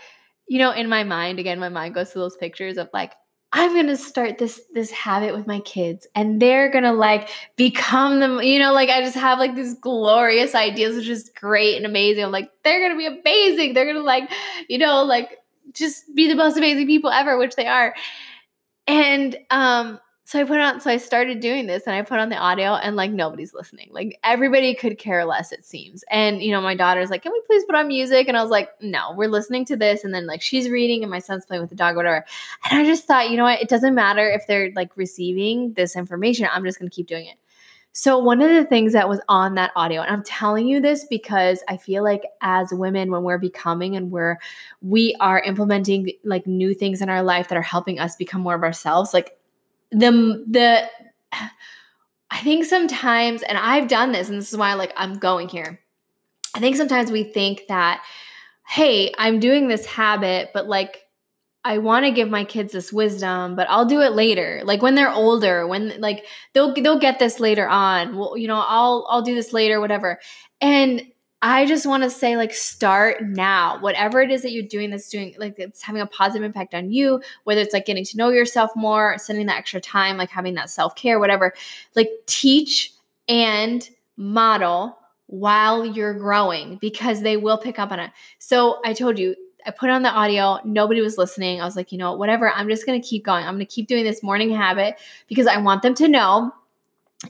you 0.48 0.60
know, 0.60 0.70
in 0.70 0.88
my 0.88 1.04
mind, 1.04 1.40
again, 1.40 1.60
my 1.60 1.70
mind 1.70 1.96
goes 1.96 2.12
to 2.12 2.20
those 2.20 2.38
pictures 2.38 2.78
of 2.78 2.88
like, 2.94 3.14
I'm 3.54 3.76
gonna 3.76 3.98
start 3.98 4.38
this 4.38 4.62
this 4.74 4.92
habit 4.92 5.36
with 5.36 5.46
my 5.46 5.60
kids, 5.62 6.08
and 6.16 6.42
they're 6.42 6.70
gonna 6.72 6.94
like 6.94 7.30
become 7.58 8.20
them. 8.22 8.42
You 8.42 8.60
know, 8.60 8.72
like 8.74 8.90
I 8.90 9.02
just 9.02 9.16
have 9.16 9.40
like 9.40 9.56
these 9.56 9.74
glorious 9.76 10.56
ideas, 10.56 10.96
which 10.96 11.10
is 11.10 11.30
great 11.36 11.76
and 11.76 11.86
amazing. 11.86 12.24
I'm 12.24 12.32
like, 12.32 12.50
they're 12.64 12.80
gonna 12.80 12.98
be 12.98 13.08
amazing. 13.08 13.74
They're 13.74 13.86
gonna 13.86 14.06
like, 14.06 14.32
you 14.70 14.78
know, 14.78 15.04
like 15.04 15.38
just 15.74 16.04
be 16.16 16.28
the 16.30 16.36
most 16.36 16.58
amazing 16.58 16.88
people 16.88 17.10
ever, 17.12 17.38
which 17.38 17.56
they 17.56 17.68
are. 17.68 17.94
And 18.88 19.38
um, 19.50 20.00
so 20.32 20.40
I 20.40 20.46
put 20.46 20.62
on, 20.62 20.80
so 20.80 20.90
I 20.90 20.96
started 20.96 21.42
doing 21.42 21.68
this 21.68 21.84
and 21.86 21.94
I 21.94 22.04
put 22.04 22.18
on 22.18 22.30
the 22.30 22.38
audio 22.38 22.76
and 22.76 22.96
like 22.96 23.12
nobody's 23.12 23.54
listening. 23.54 23.90
Like 23.92 24.18
everybody 24.24 24.74
could 24.74 24.98
care 24.98 25.26
less, 25.26 25.52
it 25.52 25.66
seems. 25.66 26.06
And, 26.10 26.42
you 26.42 26.52
know, 26.52 26.62
my 26.62 26.74
daughter's 26.74 27.10
like, 27.10 27.24
can 27.24 27.34
we 27.34 27.42
please 27.46 27.66
put 27.66 27.76
on 27.76 27.90
music? 27.90 28.30
And 28.30 28.38
I 28.38 28.42
was 28.42 28.50
like, 28.50 28.70
no, 28.82 29.14
we're 29.18 29.28
listening 29.28 29.66
to 29.66 29.76
this. 29.76 30.06
And 30.06 30.14
then 30.14 30.28
like 30.28 30.42
she's 30.42 30.70
reading 30.70 31.04
and 31.04 31.12
my 31.12 31.20
son's 31.20 31.46
playing 31.46 31.60
with 31.60 31.70
the 31.70 31.76
dog, 31.76 31.98
whatever. 31.98 32.24
And 32.70 32.80
I 32.80 32.86
just 32.86 33.04
thought, 33.08 33.30
you 33.30 33.36
know 33.36 33.44
what? 33.44 33.62
It 33.62 33.68
doesn't 33.68 33.94
matter 33.94 34.26
if 34.30 34.48
they're 34.48 34.72
like 34.74 34.96
receiving 34.96 35.74
this 35.74 35.98
information. 35.98 36.48
I'm 36.50 36.64
just 36.64 36.80
going 36.80 36.90
to 36.90 36.96
keep 36.96 37.08
doing 37.08 37.26
it. 37.26 37.36
So, 37.92 38.18
one 38.18 38.42
of 38.42 38.50
the 38.50 38.64
things 38.64 38.94
that 38.94 39.10
was 39.10 39.20
on 39.28 39.56
that 39.56 39.74
audio, 39.76 40.02
and 40.02 40.10
I'm 40.10 40.24
telling 40.24 40.66
you 40.66 40.80
this 40.80 41.06
because 41.10 41.62
I 41.68 41.76
feel 41.76 42.06
like 42.06 42.24
as 42.40 42.70
women, 42.72 43.12
when 43.12 43.24
we're 43.24 43.38
becoming 43.38 43.98
and 43.98 44.10
we're 44.10 44.38
we 44.82 45.14
are 45.20 45.42
implementing 45.42 46.10
like 46.24 46.48
new 46.48 46.74
things 46.74 47.02
in 47.02 47.10
our 47.10 47.22
life 47.22 47.50
that 47.50 47.58
are 47.58 47.62
helping 47.62 48.00
us 48.00 48.16
become 48.16 48.40
more 48.40 48.56
of 48.56 48.64
ourselves, 48.64 49.14
like 49.14 49.38
the 49.92 50.46
the 50.50 50.90
I 52.32 52.38
think 52.40 52.66
sometimes, 52.66 53.44
and 53.44 53.58
I've 53.58 53.90
done 53.90 54.14
this, 54.14 54.30
and 54.30 54.38
this 54.38 54.52
is 54.52 54.58
why 54.58 54.74
like 54.74 54.94
I'm 54.96 55.20
going 55.20 55.50
here. 55.50 55.82
I 56.56 56.60
think 56.60 56.76
sometimes 56.76 57.12
we 57.12 57.24
think 57.24 57.64
that, 57.68 58.04
hey, 58.68 59.12
I'm 59.18 59.40
doing 59.40 59.68
this 59.68 59.86
habit, 59.86 60.52
but 60.54 60.68
like 60.68 61.02
I 61.64 61.78
want 61.78 62.06
to 62.06 62.12
give 62.12 62.30
my 62.30 62.44
kids 62.44 62.74
this 62.74 62.92
wisdom, 62.92 63.56
but 63.56 63.70
I'll 63.70 63.86
do 63.86 64.02
it 64.02 64.14
later. 64.14 64.62
Like 64.64 64.82
when 64.82 64.96
they're 64.96 65.14
older, 65.14 65.68
when 65.68 66.00
like 66.02 66.26
they'll 66.54 66.74
they'll 66.74 67.00
get 67.00 67.20
this 67.20 67.40
later 67.40 67.68
on. 67.68 68.18
Well, 68.18 68.38
you 68.38 68.48
know, 68.48 68.64
I'll 68.66 69.06
I'll 69.10 69.22
do 69.22 69.36
this 69.36 69.54
later, 69.54 69.80
whatever. 69.80 70.20
And 70.60 71.04
I 71.44 71.66
just 71.66 71.88
want 71.88 72.04
to 72.04 72.10
say, 72.10 72.38
like, 72.38 72.54
start 72.54 73.24
now. 73.24 73.80
Whatever 73.80 74.22
it 74.22 74.30
is 74.30 74.44
that 74.44 74.52
you're 74.52 74.68
doing 74.68 74.92
that's 74.92 75.10
doing, 75.10 75.36
like, 75.40 75.58
it's 75.58 75.82
having 75.82 76.02
a 76.02 76.06
positive 76.06 76.46
impact 76.46 76.76
on 76.76 76.92
you, 76.92 77.22
whether 77.46 77.62
it's 77.62 77.74
like 77.74 77.86
getting 77.86 78.06
to 78.06 78.18
know 78.18 78.30
yourself 78.30 78.72
more, 78.76 79.18
spending 79.18 79.48
that 79.48 79.58
extra 79.58 79.82
time, 79.82 80.18
like 80.18 80.30
having 80.30 80.54
that 80.56 80.70
self 80.70 80.96
care, 80.96 81.20
whatever. 81.20 81.54
Like, 81.96 82.10
teach 82.28 82.94
and 83.28 83.90
model 84.18 84.98
while 85.28 85.86
you're 85.86 86.14
growing 86.14 86.78
because 86.78 87.22
they 87.22 87.38
will 87.38 87.58
pick 87.58 87.80
up 87.80 87.92
on 87.92 88.00
it. 88.00 88.12
So, 88.38 88.80
I 88.86 88.94
told 88.94 89.18
you, 89.18 89.36
I 89.66 89.72
put 89.72 89.90
on 89.90 90.04
the 90.04 90.10
audio, 90.10 90.60
nobody 90.64 91.02
was 91.02 91.18
listening. 91.18 91.62
I 91.62 91.66
was 91.66 91.76
like, 91.76 91.92
you 91.92 91.98
know, 91.98 92.14
whatever, 92.14 92.52
I'm 92.52 92.68
just 92.68 92.86
going 92.86 93.02
to 93.02 93.08
keep 93.08 93.24
going. 93.24 93.46
I'm 93.46 93.56
going 93.56 93.66
to 93.66 93.72
keep 93.72 93.88
doing 93.88 94.04
this 94.04 94.24
morning 94.24 94.52
habit 94.52 95.00
because 95.28 95.48
I 95.48 95.58
want 95.58 95.82
them 95.82 95.94
to 95.96 96.08
know 96.08 96.52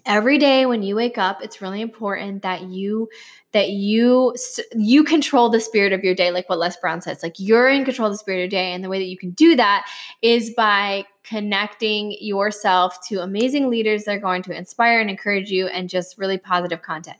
every 0.05 0.37
day 0.37 0.65
when 0.65 0.83
you 0.83 0.95
wake 0.95 1.17
up 1.17 1.43
it's 1.43 1.61
really 1.61 1.81
important 1.81 2.41
that 2.41 2.63
you 2.63 3.09
that 3.51 3.69
you 3.69 4.33
you 4.73 5.03
control 5.03 5.49
the 5.49 5.59
spirit 5.59 5.91
of 5.91 6.03
your 6.03 6.15
day 6.15 6.31
like 6.31 6.47
what 6.47 6.59
les 6.59 6.77
brown 6.77 7.01
says 7.01 7.21
like 7.21 7.35
you're 7.37 7.69
in 7.69 7.83
control 7.83 8.07
of 8.07 8.13
the 8.13 8.17
spirit 8.17 8.37
of 8.37 8.41
your 8.41 8.61
day 8.61 8.71
and 8.71 8.83
the 8.83 8.89
way 8.89 8.99
that 8.99 9.09
you 9.09 9.17
can 9.17 9.31
do 9.31 9.55
that 9.55 9.85
is 10.21 10.51
by 10.51 11.03
connecting 11.23 12.15
yourself 12.21 13.05
to 13.07 13.21
amazing 13.21 13.69
leaders 13.69 14.05
that 14.05 14.15
are 14.15 14.19
going 14.19 14.41
to 14.41 14.55
inspire 14.55 14.99
and 14.99 15.09
encourage 15.09 15.51
you 15.51 15.67
and 15.67 15.89
just 15.89 16.17
really 16.17 16.37
positive 16.37 16.81
content. 16.81 17.17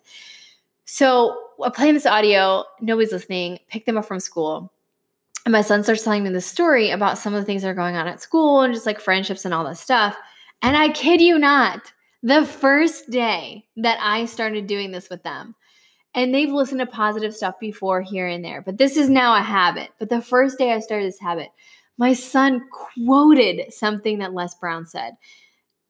So 0.85 1.37
i'm 1.63 1.71
playing 1.71 1.93
this 1.93 2.05
audio 2.05 2.63
nobody's 2.79 3.11
listening 3.11 3.59
pick 3.67 3.85
them 3.85 3.97
up 3.97 4.05
from 4.05 4.19
school. 4.19 4.71
And 5.45 5.51
my 5.51 5.61
son 5.61 5.83
starts 5.83 6.03
telling 6.03 6.23
me 6.23 6.29
this 6.29 6.45
story 6.45 6.91
about 6.91 7.17
some 7.17 7.33
of 7.33 7.41
the 7.41 7.45
things 7.45 7.63
that 7.63 7.69
are 7.69 7.73
going 7.73 7.95
on 7.95 8.07
at 8.07 8.21
school 8.21 8.61
and 8.61 8.73
just 8.73 8.85
like 8.85 9.01
friendships 9.01 9.43
and 9.43 9.53
all 9.53 9.67
this 9.67 9.79
stuff. 9.79 10.15
And 10.61 10.77
i 10.77 10.89
kid 10.89 11.19
you 11.19 11.37
not 11.37 11.91
the 12.23 12.45
first 12.45 13.09
day 13.09 13.65
that 13.77 13.97
I 14.01 14.25
started 14.25 14.67
doing 14.67 14.91
this 14.91 15.09
with 15.09 15.23
them, 15.23 15.55
and 16.13 16.33
they've 16.33 16.51
listened 16.51 16.79
to 16.81 16.85
positive 16.85 17.33
stuff 17.33 17.55
before 17.59 18.01
here 18.01 18.27
and 18.27 18.43
there, 18.43 18.61
but 18.61 18.77
this 18.77 18.97
is 18.97 19.09
now 19.09 19.35
a 19.35 19.41
habit. 19.41 19.89
But 19.97 20.09
the 20.09 20.21
first 20.21 20.57
day 20.57 20.71
I 20.71 20.79
started 20.79 21.07
this 21.07 21.19
habit, 21.19 21.49
my 21.97 22.13
son 22.13 22.61
quoted 22.71 23.73
something 23.73 24.19
that 24.19 24.33
Les 24.33 24.53
Brown 24.55 24.85
said. 24.85 25.13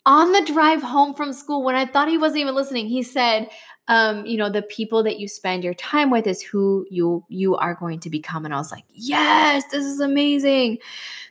On 0.05 0.31
the 0.31 0.43
drive 0.51 0.81
home 0.81 1.13
from 1.13 1.31
school, 1.31 1.63
when 1.63 1.75
I 1.75 1.85
thought 1.85 2.07
he 2.07 2.17
wasn't 2.17 2.41
even 2.41 2.55
listening, 2.55 2.87
he 2.87 3.03
said, 3.03 3.49
um, 3.87 4.25
you 4.25 4.37
know, 4.37 4.49
the 4.49 4.63
people 4.63 5.03
that 5.03 5.19
you 5.19 5.27
spend 5.27 5.63
your 5.63 5.73
time 5.75 6.09
with 6.09 6.25
is 6.25 6.41
who 6.41 6.85
you 6.89 7.23
you 7.29 7.55
are 7.55 7.75
going 7.75 7.99
to 7.99 8.09
become. 8.09 8.45
And 8.45 8.53
I 8.53 8.57
was 8.57 8.71
like, 8.71 8.85
yes, 8.89 9.63
this 9.71 9.85
is 9.85 9.99
amazing. 9.99 10.79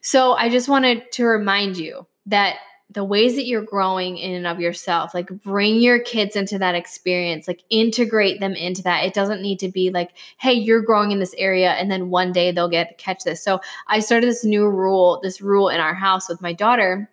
So 0.03 0.35
I 0.35 0.49
just 0.49 0.69
wanted 0.69 1.11
to 1.13 1.25
remind 1.25 1.79
you 1.79 2.07
that 2.27 2.57
the 2.93 3.05
ways 3.05 3.37
that 3.37 3.47
you're 3.47 3.65
growing 3.65 4.19
in 4.19 4.33
and 4.35 4.47
of 4.47 4.61
yourself 4.61 5.15
like 5.15 5.29
bring 5.43 5.77
your 5.77 6.01
kids 6.01 6.35
into 6.35 6.59
that 6.59 6.75
experience 6.75 7.47
like 7.47 7.63
integrate 7.71 8.41
them 8.41 8.55
into 8.55 8.83
that 8.83 9.05
it 9.05 9.15
doesn't 9.15 9.43
need 9.43 9.59
to 9.59 9.69
be 9.69 9.91
like 9.91 10.11
hey 10.39 10.53
you're 10.53 10.83
growing 10.83 11.11
in 11.13 11.19
this 11.19 11.35
area 11.39 11.71
and 11.73 11.91
then 11.91 12.11
one 12.11 12.33
day 12.33 12.51
they'll 12.51 12.69
get 12.69 12.99
catch 12.99 13.23
this 13.25 13.43
so 13.43 13.61
i 13.89 14.01
started 14.01 14.29
this 14.29 14.45
new 14.45 14.69
rule 14.69 15.21
this 15.23 15.41
rule 15.41 15.69
in 15.69 15.81
our 15.81 15.95
house 15.95 16.29
with 16.29 16.41
my 16.43 16.53
daughter 16.53 17.09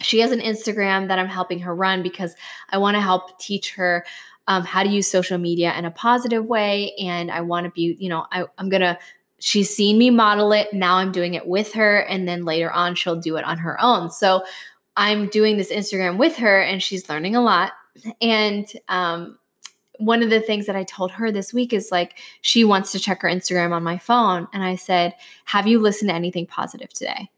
she 0.00 0.20
has 0.20 0.30
an 0.30 0.40
instagram 0.40 1.08
that 1.08 1.18
i'm 1.18 1.28
helping 1.28 1.58
her 1.58 1.74
run 1.74 2.02
because 2.02 2.34
i 2.70 2.78
want 2.78 2.94
to 2.94 3.00
help 3.00 3.38
teach 3.38 3.74
her 3.74 4.04
um, 4.46 4.64
how 4.64 4.82
to 4.82 4.88
use 4.88 5.10
social 5.10 5.36
media 5.36 5.74
in 5.76 5.84
a 5.84 5.90
positive 5.90 6.44
way 6.44 6.92
and 6.98 7.30
i 7.30 7.40
want 7.40 7.64
to 7.64 7.70
be 7.70 7.96
you 7.98 8.08
know 8.08 8.26
I, 8.30 8.44
i'm 8.56 8.68
gonna 8.68 8.98
she's 9.40 9.74
seen 9.74 9.98
me 9.98 10.10
model 10.10 10.52
it. 10.52 10.72
Now 10.72 10.96
I'm 10.96 11.12
doing 11.12 11.34
it 11.34 11.46
with 11.46 11.72
her. 11.74 12.00
And 12.00 12.26
then 12.26 12.44
later 12.44 12.70
on, 12.72 12.94
she'll 12.94 13.20
do 13.20 13.36
it 13.36 13.44
on 13.44 13.58
her 13.58 13.80
own. 13.80 14.10
So 14.10 14.42
I'm 14.98 15.28
doing 15.28 15.56
this 15.56 15.70
Instagram 15.70 16.18
with 16.18 16.36
her 16.36 16.60
and 16.60 16.82
she's 16.82 17.08
learning 17.08 17.36
a 17.36 17.40
lot. 17.40 17.72
And 18.20 18.66
um, 18.88 19.38
one 19.98 20.24
of 20.24 20.30
the 20.30 20.40
things 20.40 20.66
that 20.66 20.74
I 20.74 20.82
told 20.82 21.12
her 21.12 21.30
this 21.30 21.54
week 21.54 21.72
is 21.72 21.92
like, 21.92 22.18
she 22.40 22.64
wants 22.64 22.90
to 22.92 22.98
check 22.98 23.22
her 23.22 23.28
Instagram 23.28 23.70
on 23.70 23.84
my 23.84 23.96
phone. 23.96 24.48
And 24.52 24.64
I 24.64 24.74
said, 24.74 25.14
Have 25.44 25.68
you 25.68 25.78
listened 25.78 26.08
to 26.10 26.14
anything 26.14 26.46
positive 26.46 26.92
today? 26.92 27.30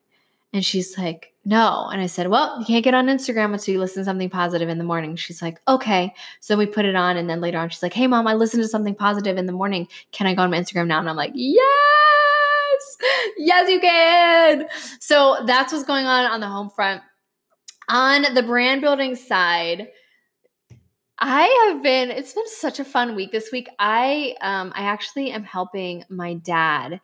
And 0.55 0.65
she's 0.65 0.97
like, 0.97 1.35
No. 1.45 1.87
And 1.93 2.01
I 2.01 2.07
said, 2.07 2.29
Well, 2.29 2.59
you 2.59 2.65
can't 2.65 2.83
get 2.83 2.95
on 2.95 3.09
Instagram 3.09 3.53
until 3.53 3.75
you 3.75 3.79
listen 3.79 4.01
to 4.01 4.07
something 4.07 4.31
positive 4.31 4.71
in 4.71 4.79
the 4.79 4.85
morning. 4.85 5.17
She's 5.17 5.43
like, 5.43 5.61
Okay. 5.69 6.15
So 6.41 6.57
we 6.57 6.65
put 6.65 6.87
it 6.87 6.97
on. 6.97 7.19
And 7.19 7.29
then 7.29 7.43
later 7.43 7.59
on, 7.59 7.69
she's 7.69 7.83
like, 7.83 7.93
Hey, 7.93 8.07
mom, 8.07 8.27
I 8.27 8.33
listened 8.33 8.63
to 8.63 8.69
something 8.69 8.95
positive 8.95 9.37
in 9.37 9.45
the 9.45 9.53
morning. 9.53 9.87
Can 10.13 10.27
I 10.27 10.35
go 10.35 10.43
on 10.43 10.51
my 10.51 10.59
Instagram 10.59 10.87
now? 10.87 10.99
And 10.99 11.11
I'm 11.11 11.17
like, 11.17 11.33
Yes. 11.35 11.67
Yes, 13.37 13.71
you 13.71 13.81
can. 13.81 14.67
So 14.99 15.43
that's 15.47 15.73
what's 15.73 15.85
going 15.85 16.07
on 16.07 16.25
on 16.25 16.41
the 16.41 16.47
home 16.47 16.71
front. 16.71 17.03
On 17.91 18.35
the 18.35 18.43
brand 18.43 18.81
building 18.83 19.17
side, 19.17 19.89
I 21.19 21.69
have 21.69 21.83
been 21.83 22.11
it's 22.11 22.33
been 22.33 22.47
such 22.47 22.79
a 22.79 22.85
fun 22.85 23.17
week 23.17 23.33
this 23.33 23.51
week. 23.53 23.69
I 23.79 24.37
um 24.41 24.73
I 24.75 24.83
actually 24.85 25.33
am 25.33 25.43
helping 25.43 26.05
my 26.09 26.35
dad 26.35 27.01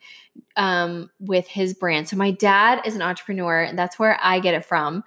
um 0.56 1.10
with 1.18 1.46
his 1.48 1.74
brand. 1.74 2.08
So 2.08 2.16
my 2.16 2.30
dad 2.30 2.86
is 2.86 2.94
an 2.94 3.02
entrepreneur 3.02 3.62
and 3.62 3.78
that's 3.78 3.98
where 3.98 4.18
I 4.22 4.38
get 4.38 4.54
it 4.54 4.64
from. 4.64 5.02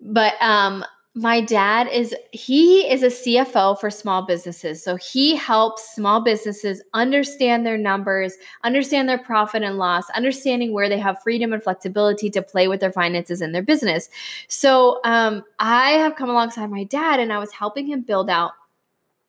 But 0.00 0.34
um 0.40 0.84
my 1.14 1.42
dad 1.42 1.88
is 1.88 2.14
he 2.30 2.90
is 2.90 3.02
a 3.02 3.08
CFO 3.08 3.78
for 3.78 3.90
small 3.90 4.22
businesses. 4.24 4.82
So 4.82 4.96
he 4.96 5.36
helps 5.36 5.94
small 5.94 6.22
businesses 6.22 6.82
understand 6.94 7.66
their 7.66 7.76
numbers, 7.76 8.34
understand 8.64 9.10
their 9.10 9.18
profit 9.18 9.62
and 9.62 9.76
loss, 9.76 10.08
understanding 10.10 10.72
where 10.72 10.88
they 10.88 10.98
have 10.98 11.22
freedom 11.22 11.52
and 11.52 11.62
flexibility 11.62 12.30
to 12.30 12.40
play 12.40 12.66
with 12.66 12.80
their 12.80 12.92
finances 12.92 13.42
and 13.42 13.54
their 13.54 13.62
business. 13.62 14.08
So 14.48 15.00
um, 15.04 15.44
I 15.58 15.90
have 15.92 16.16
come 16.16 16.30
alongside 16.30 16.70
my 16.70 16.84
dad 16.84 17.20
and 17.20 17.30
I 17.30 17.38
was 17.38 17.52
helping 17.52 17.86
him 17.86 18.00
build 18.00 18.30
out 18.30 18.52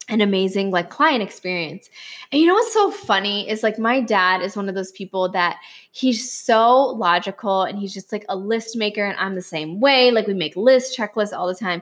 an 0.09 0.21
amazing 0.21 0.69
like 0.69 0.89
client 0.89 1.23
experience. 1.23 1.89
And 2.31 2.41
you 2.41 2.47
know 2.47 2.55
what's 2.55 2.73
so 2.73 2.91
funny 2.91 3.49
is 3.49 3.63
like 3.63 3.79
my 3.79 4.01
dad 4.01 4.41
is 4.41 4.55
one 4.55 4.67
of 4.67 4.75
those 4.75 4.91
people 4.91 5.29
that 5.29 5.59
he's 5.91 6.29
so 6.31 6.87
logical 6.87 7.63
and 7.63 7.79
he's 7.79 7.93
just 7.93 8.11
like 8.11 8.25
a 8.27 8.35
list 8.35 8.75
maker 8.75 9.05
and 9.05 9.17
I'm 9.17 9.35
the 9.35 9.41
same 9.41 9.79
way. 9.79 10.11
Like 10.11 10.27
we 10.27 10.33
make 10.33 10.55
lists, 10.55 10.95
checklists 10.97 11.37
all 11.37 11.47
the 11.47 11.55
time. 11.55 11.81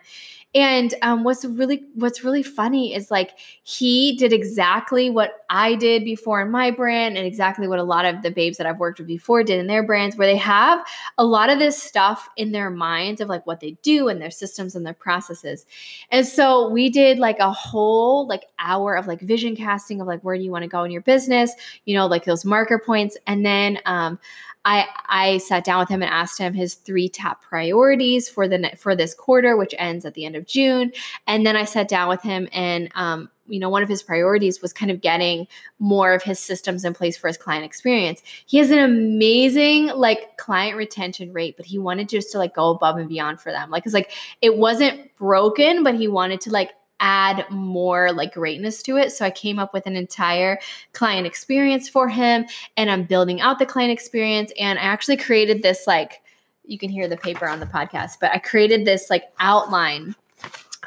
And 0.53 0.93
um, 1.01 1.23
what's 1.23 1.45
really 1.45 1.85
what's 1.95 2.25
really 2.25 2.43
funny 2.43 2.93
is 2.93 3.09
like 3.09 3.31
he 3.63 4.17
did 4.17 4.33
exactly 4.33 5.09
what 5.09 5.45
I 5.49 5.75
did 5.75 6.03
before 6.03 6.41
in 6.41 6.51
my 6.51 6.71
brand, 6.71 7.15
and 7.15 7.25
exactly 7.25 7.69
what 7.69 7.79
a 7.79 7.83
lot 7.83 8.03
of 8.03 8.21
the 8.21 8.31
babes 8.31 8.57
that 8.57 8.67
I've 8.67 8.79
worked 8.79 8.99
with 8.99 9.07
before 9.07 9.43
did 9.43 9.59
in 9.59 9.67
their 9.67 9.81
brands, 9.81 10.17
where 10.17 10.27
they 10.27 10.35
have 10.35 10.85
a 11.17 11.23
lot 11.23 11.49
of 11.49 11.57
this 11.57 11.81
stuff 11.81 12.27
in 12.35 12.51
their 12.51 12.69
minds 12.69 13.21
of 13.21 13.29
like 13.29 13.47
what 13.47 13.61
they 13.61 13.77
do 13.81 14.09
and 14.09 14.21
their 14.21 14.29
systems 14.29 14.75
and 14.75 14.85
their 14.85 14.93
processes. 14.93 15.65
And 16.09 16.27
so 16.27 16.67
we 16.67 16.89
did 16.89 17.17
like 17.17 17.39
a 17.39 17.53
whole 17.53 18.27
like 18.27 18.43
hour 18.59 18.95
of 18.95 19.07
like 19.07 19.21
vision 19.21 19.55
casting 19.55 20.01
of 20.01 20.07
like 20.07 20.21
where 20.21 20.35
do 20.35 20.43
you 20.43 20.51
want 20.51 20.63
to 20.63 20.67
go 20.69 20.83
in 20.83 20.91
your 20.91 21.01
business, 21.01 21.53
you 21.85 21.95
know, 21.95 22.07
like 22.07 22.25
those 22.25 22.43
marker 22.43 22.77
points, 22.77 23.17
and 23.25 23.45
then 23.45 23.79
um, 23.85 24.19
I 24.63 24.85
I 25.07 25.37
sat 25.39 25.63
down 25.63 25.79
with 25.79 25.89
him 25.89 26.03
and 26.03 26.11
asked 26.11 26.37
him 26.37 26.53
his 26.53 26.75
three 26.75 27.09
top 27.09 27.41
priorities 27.41 28.29
for 28.29 28.47
the 28.47 28.71
for 28.77 28.95
this 28.95 29.15
quarter, 29.15 29.57
which 29.57 29.73
ends 29.77 30.05
at 30.05 30.13
the 30.13 30.25
end 30.25 30.35
of 30.35 30.40
June. 30.47 30.91
And 31.27 31.45
then 31.45 31.55
I 31.55 31.65
sat 31.65 31.87
down 31.87 32.09
with 32.09 32.21
him 32.21 32.47
and 32.51 32.89
um, 32.95 33.29
you 33.47 33.59
know 33.59 33.69
one 33.69 33.83
of 33.83 33.89
his 33.89 34.01
priorities 34.01 34.61
was 34.61 34.71
kind 34.71 34.89
of 34.89 35.01
getting 35.01 35.47
more 35.79 36.13
of 36.13 36.23
his 36.23 36.39
systems 36.39 36.85
in 36.85 36.93
place 36.93 37.17
for 37.17 37.27
his 37.27 37.37
client 37.37 37.65
experience 37.65 38.23
he 38.45 38.57
has 38.57 38.71
an 38.71 38.79
amazing 38.79 39.87
like 39.87 40.37
client 40.37 40.77
retention 40.77 41.33
rate 41.33 41.57
but 41.57 41.65
he 41.65 41.77
wanted 41.77 42.07
just 42.07 42.31
to 42.31 42.37
like 42.37 42.55
go 42.55 42.69
above 42.69 42.97
and 42.97 43.09
beyond 43.09 43.41
for 43.41 43.51
them 43.51 43.69
like 43.69 43.85
it's 43.85 43.93
like 43.93 44.11
it 44.41 44.57
wasn't 44.57 45.13
broken 45.17 45.83
but 45.83 45.95
he 45.95 46.07
wanted 46.07 46.39
to 46.39 46.49
like 46.49 46.71
add 47.01 47.45
more 47.49 48.13
like 48.13 48.33
greatness 48.33 48.81
to 48.83 48.95
it. 48.95 49.11
So 49.11 49.25
I 49.25 49.31
came 49.31 49.57
up 49.59 49.73
with 49.73 49.87
an 49.87 49.95
entire 49.95 50.59
client 50.93 51.25
experience 51.25 51.89
for 51.89 52.07
him 52.07 52.45
and 52.77 52.89
I'm 52.89 53.03
building 53.03 53.41
out 53.41 53.57
the 53.59 53.65
client 53.65 53.91
experience. 53.91 54.53
And 54.57 54.77
I 54.77 54.83
actually 54.83 55.17
created 55.17 55.63
this 55.63 55.87
like, 55.87 56.21
you 56.63 56.77
can 56.77 56.91
hear 56.91 57.07
the 57.07 57.17
paper 57.17 57.47
on 57.47 57.59
the 57.59 57.65
podcast, 57.65 58.17
but 58.21 58.31
I 58.31 58.37
created 58.37 58.85
this 58.85 59.09
like 59.09 59.23
outline 59.39 60.15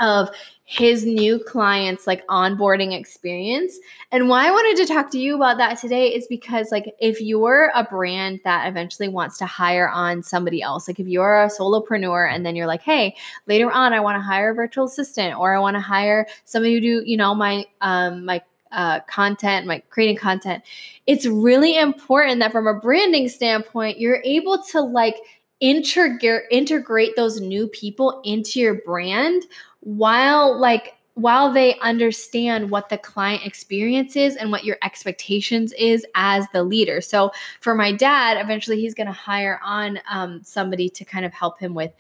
of 0.01 0.31
his 0.67 1.05
new 1.05 1.39
clients 1.39 2.07
like 2.07 2.27
onboarding 2.27 2.99
experience. 2.99 3.79
And 4.11 4.29
why 4.29 4.49
I 4.49 4.51
wanted 4.51 4.87
to 4.87 4.93
talk 4.93 5.11
to 5.11 5.19
you 5.19 5.37
about 5.37 5.59
that 5.59 5.79
today 5.79 6.09
is 6.09 6.27
because 6.27 6.73
like 6.73 6.95
if 6.99 7.21
you're 7.21 7.71
a 7.75 7.85
brand 7.85 8.41
that 8.45 8.67
eventually 8.67 9.09
wants 9.09 9.37
to 9.39 9.47
hire 9.47 9.89
on 9.89 10.23
somebody 10.23 10.63
else, 10.63 10.89
like 10.89 10.99
if 10.99 11.07
you're 11.07 11.43
a 11.43 11.49
solopreneur 11.49 12.33
and 12.33 12.47
then 12.47 12.57
you're 12.57 12.67
like, 12.67 12.81
"Hey, 12.81 13.15
later 13.47 13.71
on 13.71 13.93
I 13.93 14.01
want 14.01 14.17
to 14.17 14.23
hire 14.23 14.51
a 14.51 14.55
virtual 14.55 14.87
assistant 14.87 15.39
or 15.39 15.55
I 15.55 15.59
want 15.59 15.77
to 15.77 15.81
hire 15.81 16.27
somebody 16.45 16.75
who 16.75 16.81
do, 16.81 17.03
you 17.05 17.19
know, 17.19 17.35
my 17.35 17.67
um 17.83 18.25
my 18.25 18.41
uh, 18.73 19.01
content, 19.01 19.67
my 19.67 19.81
creating 19.91 20.17
content, 20.17 20.65
it's 21.07 21.27
really 21.27 21.79
important 21.79 22.41
that 22.41 22.51
from 22.51 22.67
a 22.67 22.75
branding 22.75 23.29
standpoint, 23.29 24.01
you're 24.01 24.21
able 24.25 24.61
to 24.63 24.81
like 24.81 25.17
integrate 25.61 26.43
integrate 26.51 27.15
those 27.17 27.41
new 27.41 27.69
people 27.69 28.21
into 28.25 28.59
your 28.61 28.75
brand 28.85 29.45
while 29.85 30.59
like 30.59 30.95
while 31.15 31.53
they 31.53 31.79
understand 31.79 32.71
what 32.71 32.89
the 32.89 32.99
client 32.99 33.47
experience 33.47 34.17
is 34.17 34.35
and 34.35 34.51
what 34.51 34.65
your 34.65 34.77
expectations 34.83 35.73
is 35.79 36.05
as 36.17 36.45
the 36.53 36.65
leader. 36.65 37.01
So 37.01 37.31
for 37.61 37.73
my 37.75 37.93
dad, 37.93 38.37
eventually 38.37 38.81
he's 38.81 38.95
going 38.95 39.07
to 39.07 39.13
hire 39.13 39.61
on 39.63 40.01
um, 40.11 40.41
somebody 40.43 40.89
to 40.89 41.05
kind 41.05 41.25
of 41.25 41.33
help 41.33 41.61
him 41.61 41.73
with 41.73 41.93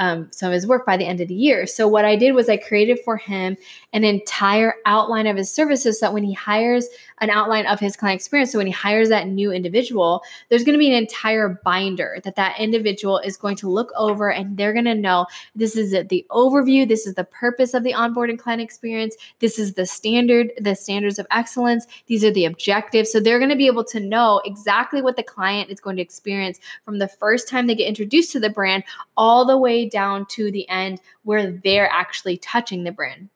um, 0.00 0.28
some 0.32 0.48
of 0.48 0.54
his 0.54 0.66
work 0.66 0.86
by 0.86 0.96
the 0.96 1.04
end 1.04 1.20
of 1.20 1.28
the 1.28 1.34
year. 1.34 1.66
So 1.66 1.86
what 1.86 2.06
I 2.06 2.16
did 2.16 2.32
was 2.32 2.48
I 2.48 2.56
created 2.56 2.98
for 3.04 3.18
him 3.18 3.56
an 3.92 4.02
entire 4.02 4.74
outline 4.86 5.26
of 5.26 5.36
his 5.36 5.52
services 5.52 6.00
so 6.00 6.06
that 6.06 6.14
when 6.14 6.24
he 6.24 6.32
hires 6.32 6.88
an 7.18 7.28
outline 7.28 7.66
of 7.66 7.78
his 7.78 7.96
client 7.96 8.18
experience, 8.18 8.50
so 8.50 8.58
when 8.58 8.66
he 8.66 8.72
hires 8.72 9.10
that 9.10 9.28
new 9.28 9.52
individual, 9.52 10.22
there's 10.48 10.64
going 10.64 10.72
to 10.72 10.78
be 10.78 10.90
an 10.90 10.96
entire 10.96 11.60
binder 11.64 12.18
that 12.24 12.36
that 12.36 12.58
individual 12.58 13.18
is 13.18 13.36
going 13.36 13.56
to 13.56 13.68
look 13.68 13.92
over 13.94 14.32
and 14.32 14.56
they're 14.56 14.72
going 14.72 14.86
to 14.86 14.94
know 14.94 15.26
this 15.54 15.76
is 15.76 15.90
the 16.08 16.26
overview, 16.30 16.88
this 16.88 17.06
is 17.06 17.12
the 17.14 17.24
purpose 17.24 17.74
of 17.74 17.84
the 17.84 17.92
onboarding 17.92 18.38
client 18.38 18.62
experience, 18.62 19.14
this 19.40 19.58
is 19.58 19.74
the 19.74 19.84
standard, 19.84 20.50
the 20.58 20.74
standards 20.74 21.18
of 21.18 21.26
excellence, 21.30 21.86
these 22.06 22.24
are 22.24 22.32
the 22.32 22.46
objectives. 22.46 23.12
So 23.12 23.20
they're 23.20 23.38
going 23.38 23.50
to 23.50 23.56
be 23.56 23.66
able 23.66 23.84
to 23.84 24.00
know 24.00 24.40
exactly 24.46 25.02
what 25.02 25.16
the 25.16 25.22
client 25.22 25.68
is 25.68 25.78
going 25.78 25.96
to 25.96 26.02
experience 26.02 26.58
from 26.86 26.98
the 26.98 27.08
first 27.08 27.48
time 27.48 27.66
they 27.66 27.74
get 27.74 27.86
introduced 27.86 28.32
to 28.32 28.40
the 28.40 28.48
brand 28.48 28.82
all 29.18 29.44
the 29.44 29.58
way 29.58 29.89
down 29.90 30.26
to 30.26 30.50
the 30.50 30.68
end 30.68 31.00
where 31.22 31.50
they're 31.50 31.90
actually 31.90 32.36
touching 32.38 32.84
the 32.84 32.92
brand. 32.92 33.28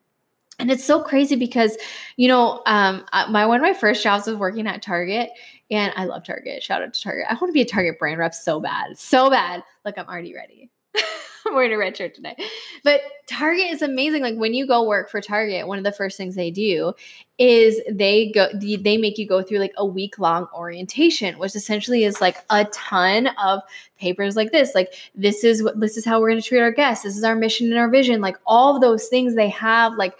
And 0.59 0.71
it's 0.71 0.85
so 0.85 1.03
crazy 1.03 1.35
because, 1.35 1.77
you 2.17 2.29
know, 2.29 2.63
um, 2.67 3.05
my 3.31 3.45
one 3.45 3.57
of 3.57 3.63
my 3.63 3.75
first 3.75 4.03
jobs 4.05 4.27
was 4.27 4.37
working 4.37 4.69
at 4.69 4.83
Target, 4.83 5.31
and 5.71 5.93
I 5.97 6.05
love 6.05 6.25
Target. 6.25 6.63
Shout 6.63 6.81
out 6.81 6.95
to 6.95 7.03
Target. 7.03 7.27
I 7.29 7.35
want 7.35 7.49
to 7.49 7.53
be 7.53 7.63
a 7.63 7.67
Target 7.67 7.99
brand 7.99 8.19
rep 8.19 8.35
so 8.35 8.61
bad, 8.61 8.97
so 8.97 9.31
bad. 9.31 9.65
Look, 9.85 9.99
I'm 9.99 10.07
already 10.07 10.33
ready. 10.33 10.71
I'm 11.47 11.55
wearing 11.55 11.73
a 11.73 11.79
red 11.79 11.97
shirt 11.97 12.15
today. 12.15 12.37
But 12.83 13.03
Target 13.27 13.67
is 13.67 13.83
amazing. 13.83 14.23
Like 14.23 14.37
when 14.37 14.55
you 14.55 14.67
go 14.67 14.87
work 14.87 15.11
for 15.11 15.21
Target, 15.21 15.67
one 15.67 15.79
of 15.79 15.85
the 15.85 15.93
first 15.93 16.17
things 16.17 16.35
they 16.35 16.51
do 16.51 16.95
is 17.37 17.81
they 17.91 18.31
go 18.31 18.49
they 18.61 18.97
make 18.97 19.19
you 19.19 19.27
go 19.27 19.43
through 19.43 19.59
like 19.59 19.75
a 19.77 19.85
week 19.85 20.19
long 20.19 20.47
orientation, 20.55 21.39
which 21.39 21.55
essentially 21.55 22.05
is 22.05 22.21
like 22.21 22.39
a 22.51 22.65
ton 22.67 23.29
of 23.43 23.61
papers 23.99 24.37
like 24.37 24.53
this. 24.53 24.75
Like 24.75 24.95
this 25.15 25.45
is 25.45 25.63
what 25.63 25.79
this 25.79 25.97
is 25.97 26.05
how 26.05 26.21
we're 26.21 26.31
going 26.31 26.41
to 26.41 26.49
treat 26.49 26.61
our 26.61 26.73
guests. 26.73 27.05
This 27.05 27.17
is 27.17 27.25
our 27.25 27.37
mission 27.37 27.67
and 27.69 27.79
our 27.79 27.91
vision. 27.91 28.21
Like 28.21 28.37
all 28.47 28.75
of 28.75 28.81
those 28.81 29.09
things 29.09 29.35
they 29.35 29.51
have 29.51 29.95
like 29.95 30.15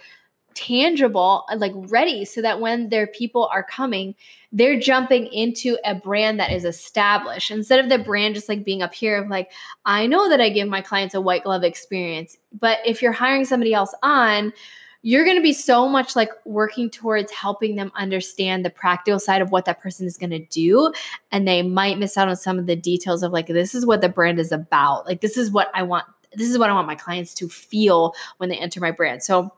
tangible, 0.55 1.45
uh, 1.51 1.57
like 1.57 1.73
ready, 1.75 2.25
so 2.25 2.41
that 2.41 2.59
when 2.59 2.89
their 2.89 3.07
people 3.07 3.47
are 3.53 3.63
coming, 3.63 4.15
they're 4.51 4.79
jumping 4.79 5.27
into 5.27 5.77
a 5.85 5.93
brand 5.93 6.39
that 6.39 6.51
is 6.51 6.65
established 6.65 7.51
instead 7.51 7.79
of 7.79 7.89
the 7.89 7.99
brand 7.99 8.35
just 8.35 8.49
like 8.49 8.63
being 8.63 8.81
up 8.81 8.93
here 8.93 9.21
of 9.21 9.29
like, 9.29 9.51
I 9.85 10.07
know 10.07 10.29
that 10.29 10.41
I 10.41 10.49
give 10.49 10.67
my 10.67 10.81
clients 10.81 11.13
a 11.13 11.21
white 11.21 11.43
glove 11.43 11.63
experience. 11.63 12.37
But 12.57 12.79
if 12.85 13.01
you're 13.01 13.11
hiring 13.11 13.45
somebody 13.45 13.73
else 13.73 13.93
on, 14.01 14.53
you're 15.01 15.23
going 15.23 15.37
to 15.37 15.43
be 15.43 15.53
so 15.53 15.87
much 15.87 16.15
like 16.15 16.31
working 16.45 16.89
towards 16.89 17.31
helping 17.31 17.75
them 17.75 17.91
understand 17.95 18.65
the 18.65 18.71
practical 18.71 19.19
side 19.19 19.39
of 19.39 19.51
what 19.51 19.65
that 19.65 19.79
person 19.79 20.07
is 20.07 20.17
going 20.17 20.31
to 20.31 20.43
do. 20.45 20.91
And 21.31 21.47
they 21.47 21.61
might 21.61 21.99
miss 21.99 22.17
out 22.17 22.27
on 22.27 22.35
some 22.35 22.57
of 22.57 22.65
the 22.65 22.75
details 22.75 23.21
of 23.21 23.31
like, 23.31 23.45
this 23.45 23.75
is 23.75 23.85
what 23.85 24.01
the 24.01 24.09
brand 24.09 24.39
is 24.39 24.51
about. 24.51 25.05
Like, 25.05 25.21
this 25.21 25.37
is 25.37 25.51
what 25.51 25.69
I 25.75 25.83
want. 25.83 26.05
This 26.33 26.49
is 26.49 26.57
what 26.57 26.71
I 26.71 26.73
want 26.73 26.87
my 26.87 26.95
clients 26.95 27.35
to 27.35 27.47
feel 27.47 28.15
when 28.37 28.49
they 28.49 28.57
enter 28.57 28.79
my 28.79 28.89
brand. 28.89 29.21
So, 29.21 29.53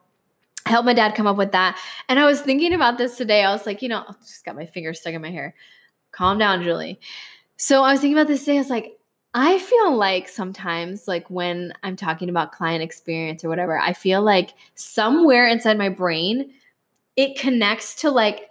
Helped 0.67 0.85
my 0.85 0.93
dad 0.93 1.15
come 1.15 1.27
up 1.27 1.37
with 1.37 1.51
that. 1.53 1.79
And 2.09 2.19
I 2.19 2.25
was 2.25 2.41
thinking 2.41 2.73
about 2.73 2.97
this 2.97 3.17
today. 3.17 3.43
I 3.43 3.51
was 3.51 3.65
like, 3.65 3.81
you 3.81 3.89
know, 3.89 4.03
I 4.07 4.13
just 4.21 4.43
got 4.43 4.55
my 4.55 4.65
fingers 4.65 4.99
stuck 4.99 5.13
in 5.13 5.21
my 5.21 5.31
hair. 5.31 5.55
Calm 6.11 6.37
down, 6.37 6.63
Julie. 6.63 6.99
So 7.57 7.83
I 7.83 7.91
was 7.91 8.01
thinking 8.01 8.17
about 8.17 8.27
this 8.27 8.41
today. 8.41 8.55
I 8.55 8.59
was 8.59 8.69
like, 8.69 8.97
I 9.33 9.59
feel 9.59 9.95
like 9.95 10.27
sometimes, 10.29 11.07
like 11.07 11.29
when 11.29 11.73
I'm 11.83 11.95
talking 11.95 12.29
about 12.29 12.51
client 12.51 12.81
experience 12.81 13.43
or 13.43 13.49
whatever, 13.49 13.77
I 13.77 13.93
feel 13.93 14.21
like 14.21 14.53
somewhere 14.75 15.47
inside 15.47 15.77
my 15.77 15.89
brain, 15.89 16.53
it 17.15 17.37
connects 17.37 17.95
to 18.01 18.11
like 18.11 18.49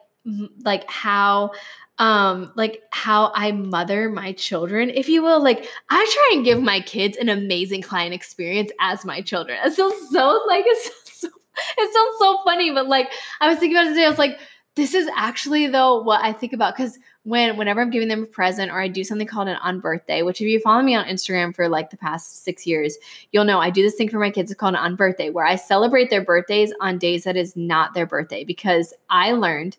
like 0.65 0.89
how 0.91 1.53
um 1.99 2.53
like 2.57 2.83
how 2.91 3.33
I 3.35 3.53
mother 3.53 4.09
my 4.11 4.33
children, 4.33 4.91
if 4.91 5.09
you 5.09 5.23
will. 5.23 5.43
Like 5.43 5.69
I 5.91 6.11
try 6.13 6.31
and 6.35 6.45
give 6.45 6.63
my 6.63 6.81
kids 6.81 7.17
an 7.17 7.29
amazing 7.29 7.83
client 7.83 8.15
experience 8.15 8.71
as 8.81 9.05
my 9.05 9.21
children. 9.23 9.59
It 9.65 9.73
feels 9.73 10.11
so 10.11 10.43
like 10.47 10.65
it's 10.67 11.21
so 11.21 11.29
it 11.79 11.93
sounds 11.93 12.19
so 12.19 12.43
funny, 12.45 12.71
but 12.73 12.89
like 12.89 13.11
I 13.41 13.49
was 13.49 13.59
thinking 13.59 13.77
about 13.77 13.87
it 13.87 13.91
today, 13.91 14.07
I 14.07 14.11
was 14.11 14.19
like, 14.19 14.39
this 14.77 14.95
is 14.95 15.09
actually 15.17 15.67
though 15.67 16.03
what 16.03 16.23
I 16.23 16.33
think 16.33 16.53
about 16.53 16.77
because 16.77 16.99
when 17.23 17.57
whenever 17.57 17.81
I'm 17.81 17.91
giving 17.91 18.09
them 18.09 18.23
a 18.23 18.27
present 18.27 18.71
or 18.71 18.81
I 18.81 18.89
do 18.89 19.03
something 19.03 19.27
called 19.27 19.49
an 19.49 19.57
unbirthday, 19.65 20.25
which 20.25 20.41
if 20.41 20.47
you 20.47 20.61
follow 20.61 20.83
me 20.83 20.95
on 20.95 21.07
Instagram 21.07 21.57
for 21.57 21.69
like 21.69 21.91
the 21.91 21.97
past 21.97 22.45
six 22.45 22.67
years, 22.67 22.97
you'll 23.33 23.45
know 23.45 23.59
I 23.59 23.71
do 23.71 23.83
this 23.83 23.97
thing 23.97 24.09
for 24.09 24.21
my 24.21 24.31
kids. 24.31 24.51
It's 24.51 24.61
called 24.61 24.77
an 24.77 24.97
unbirthday, 24.97 25.33
where 25.33 25.45
I 25.45 25.57
celebrate 25.57 26.11
their 26.11 26.25
birthdays 26.25 26.73
on 26.81 26.99
days 26.99 27.25
that 27.25 27.37
is 27.37 27.57
not 27.57 27.95
their 27.95 28.07
birthday 28.07 28.45
because 28.45 28.95
I 29.11 29.33
learned 29.33 29.77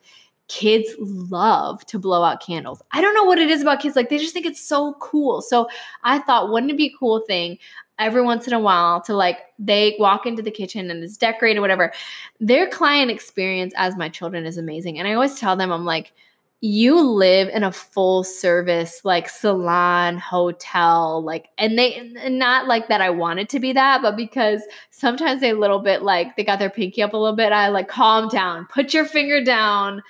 kids 0.47 0.89
love 0.99 1.85
to 1.85 1.99
blow 1.99 2.23
out 2.23 2.41
candles. 2.41 2.81
I 2.91 3.01
don't 3.01 3.13
know 3.13 3.25
what 3.25 3.37
it 3.37 3.49
is 3.49 3.61
about 3.61 3.81
kids. 3.81 3.95
Like 3.95 4.09
they 4.09 4.17
just 4.17 4.33
think 4.33 4.45
it's 4.45 4.61
so 4.61 4.93
cool. 4.99 5.41
So 5.41 5.69
I 6.03 6.19
thought, 6.19 6.51
wouldn't 6.51 6.71
it 6.71 6.77
be 6.77 6.87
a 6.87 6.97
cool 6.97 7.19
thing 7.19 7.59
every 7.99 8.21
once 8.21 8.47
in 8.47 8.53
a 8.53 8.59
while 8.59 9.01
to 9.01 9.15
like 9.15 9.39
they 9.59 9.95
walk 9.99 10.25
into 10.25 10.41
the 10.41 10.51
kitchen 10.51 10.89
and 10.91 11.03
it's 11.03 11.17
decorated, 11.17 11.59
whatever. 11.59 11.91
Their 12.39 12.67
client 12.67 13.11
experience 13.11 13.73
as 13.77 13.95
my 13.95 14.09
children 14.09 14.45
is 14.45 14.57
amazing. 14.57 14.99
And 14.99 15.07
I 15.07 15.13
always 15.13 15.39
tell 15.39 15.55
them, 15.55 15.71
I'm 15.71 15.85
like, 15.85 16.13
you 16.61 16.99
live 16.99 17.49
in 17.49 17.63
a 17.63 17.71
full 17.71 18.23
service 18.23 19.01
like 19.03 19.29
salon 19.29 20.17
hotel 20.17 21.21
like 21.23 21.49
and 21.59 21.77
they 21.77 21.93
and 21.93 22.39
not 22.39 22.67
like 22.67 22.87
that 22.87 22.99
i 22.99 23.11
wanted 23.11 23.47
to 23.47 23.59
be 23.59 23.71
that 23.71 24.01
but 24.01 24.15
because 24.15 24.63
sometimes 24.89 25.39
they 25.39 25.51
a 25.51 25.55
little 25.55 25.77
bit 25.77 26.01
like 26.01 26.35
they 26.35 26.43
got 26.43 26.57
their 26.57 26.69
pinky 26.69 27.03
up 27.03 27.13
a 27.13 27.17
little 27.17 27.35
bit 27.35 27.51
i 27.51 27.67
like 27.67 27.87
calm 27.87 28.27
down 28.29 28.65
put 28.71 28.91
your 28.91 29.05
finger 29.05 29.43
down 29.43 30.01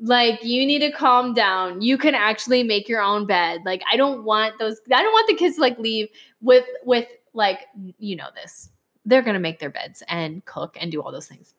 like 0.00 0.42
you 0.42 0.64
need 0.64 0.78
to 0.78 0.90
calm 0.90 1.34
down 1.34 1.82
you 1.82 1.98
can 1.98 2.14
actually 2.14 2.62
make 2.62 2.88
your 2.88 3.02
own 3.02 3.26
bed 3.26 3.60
like 3.66 3.82
i 3.92 3.94
don't 3.94 4.24
want 4.24 4.58
those 4.58 4.80
i 4.94 5.02
don't 5.02 5.12
want 5.12 5.28
the 5.28 5.34
kids 5.34 5.56
to 5.56 5.60
like 5.60 5.78
leave 5.78 6.08
with 6.40 6.64
with 6.86 7.06
like 7.32 7.66
you 7.98 8.16
know 8.16 8.28
this 8.34 8.70
they're 9.04 9.22
gonna 9.22 9.40
make 9.40 9.58
their 9.58 9.70
beds 9.70 10.02
and 10.08 10.44
cook 10.44 10.76
and 10.80 10.92
do 10.92 11.00
all 11.00 11.10
those 11.12 11.26
things. 11.26 11.54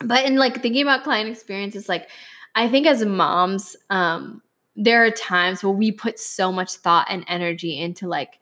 But 0.00 0.24
in 0.24 0.36
like 0.36 0.62
thinking 0.62 0.82
about 0.82 1.02
client 1.02 1.28
experience 1.28 1.74
it's 1.74 1.88
like 1.88 2.08
i 2.54 2.68
think 2.68 2.86
as 2.86 3.04
moms 3.04 3.76
um 3.90 4.42
there 4.76 5.04
are 5.04 5.10
times 5.10 5.62
where 5.64 5.72
we 5.72 5.90
put 5.90 6.20
so 6.20 6.52
much 6.52 6.74
thought 6.74 7.08
and 7.10 7.24
energy 7.26 7.76
into 7.78 8.06
like 8.06 8.38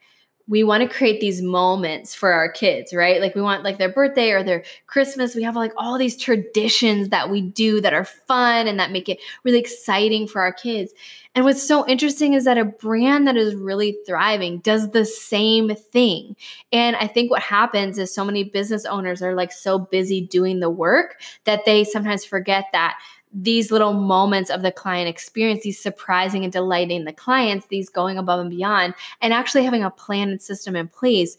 we 0.48 0.62
want 0.62 0.82
to 0.82 0.88
create 0.88 1.20
these 1.20 1.42
moments 1.42 2.14
for 2.14 2.32
our 2.32 2.48
kids, 2.48 2.94
right? 2.94 3.20
Like 3.20 3.34
we 3.34 3.42
want 3.42 3.64
like 3.64 3.78
their 3.78 3.88
birthday 3.88 4.30
or 4.30 4.44
their 4.44 4.62
Christmas. 4.86 5.34
We 5.34 5.42
have 5.42 5.56
like 5.56 5.72
all 5.76 5.98
these 5.98 6.16
traditions 6.16 7.08
that 7.08 7.30
we 7.30 7.40
do 7.40 7.80
that 7.80 7.92
are 7.92 8.04
fun 8.04 8.68
and 8.68 8.78
that 8.78 8.92
make 8.92 9.08
it 9.08 9.18
really 9.42 9.58
exciting 9.58 10.28
for 10.28 10.40
our 10.40 10.52
kids. 10.52 10.92
And 11.34 11.44
what's 11.44 11.62
so 11.62 11.86
interesting 11.86 12.34
is 12.34 12.44
that 12.44 12.58
a 12.58 12.64
brand 12.64 13.26
that 13.26 13.36
is 13.36 13.54
really 13.54 13.98
thriving 14.06 14.58
does 14.60 14.92
the 14.92 15.04
same 15.04 15.74
thing. 15.74 16.36
And 16.72 16.96
I 16.96 17.08
think 17.08 17.30
what 17.30 17.42
happens 17.42 17.98
is 17.98 18.14
so 18.14 18.24
many 18.24 18.44
business 18.44 18.86
owners 18.86 19.22
are 19.22 19.34
like 19.34 19.52
so 19.52 19.78
busy 19.78 20.20
doing 20.20 20.60
the 20.60 20.70
work 20.70 21.20
that 21.44 21.64
they 21.66 21.84
sometimes 21.84 22.24
forget 22.24 22.66
that 22.72 22.98
these 23.38 23.70
little 23.70 23.92
moments 23.92 24.48
of 24.48 24.62
the 24.62 24.72
client 24.72 25.08
experience, 25.08 25.62
these 25.62 25.80
surprising 25.80 26.42
and 26.42 26.52
delighting 26.52 27.04
the 27.04 27.12
clients, 27.12 27.66
these 27.66 27.90
going 27.90 28.16
above 28.16 28.40
and 28.40 28.50
beyond, 28.50 28.94
and 29.20 29.34
actually 29.34 29.62
having 29.62 29.84
a 29.84 29.90
plan 29.90 30.30
and 30.30 30.40
system 30.40 30.74
in 30.74 30.88
place 30.88 31.36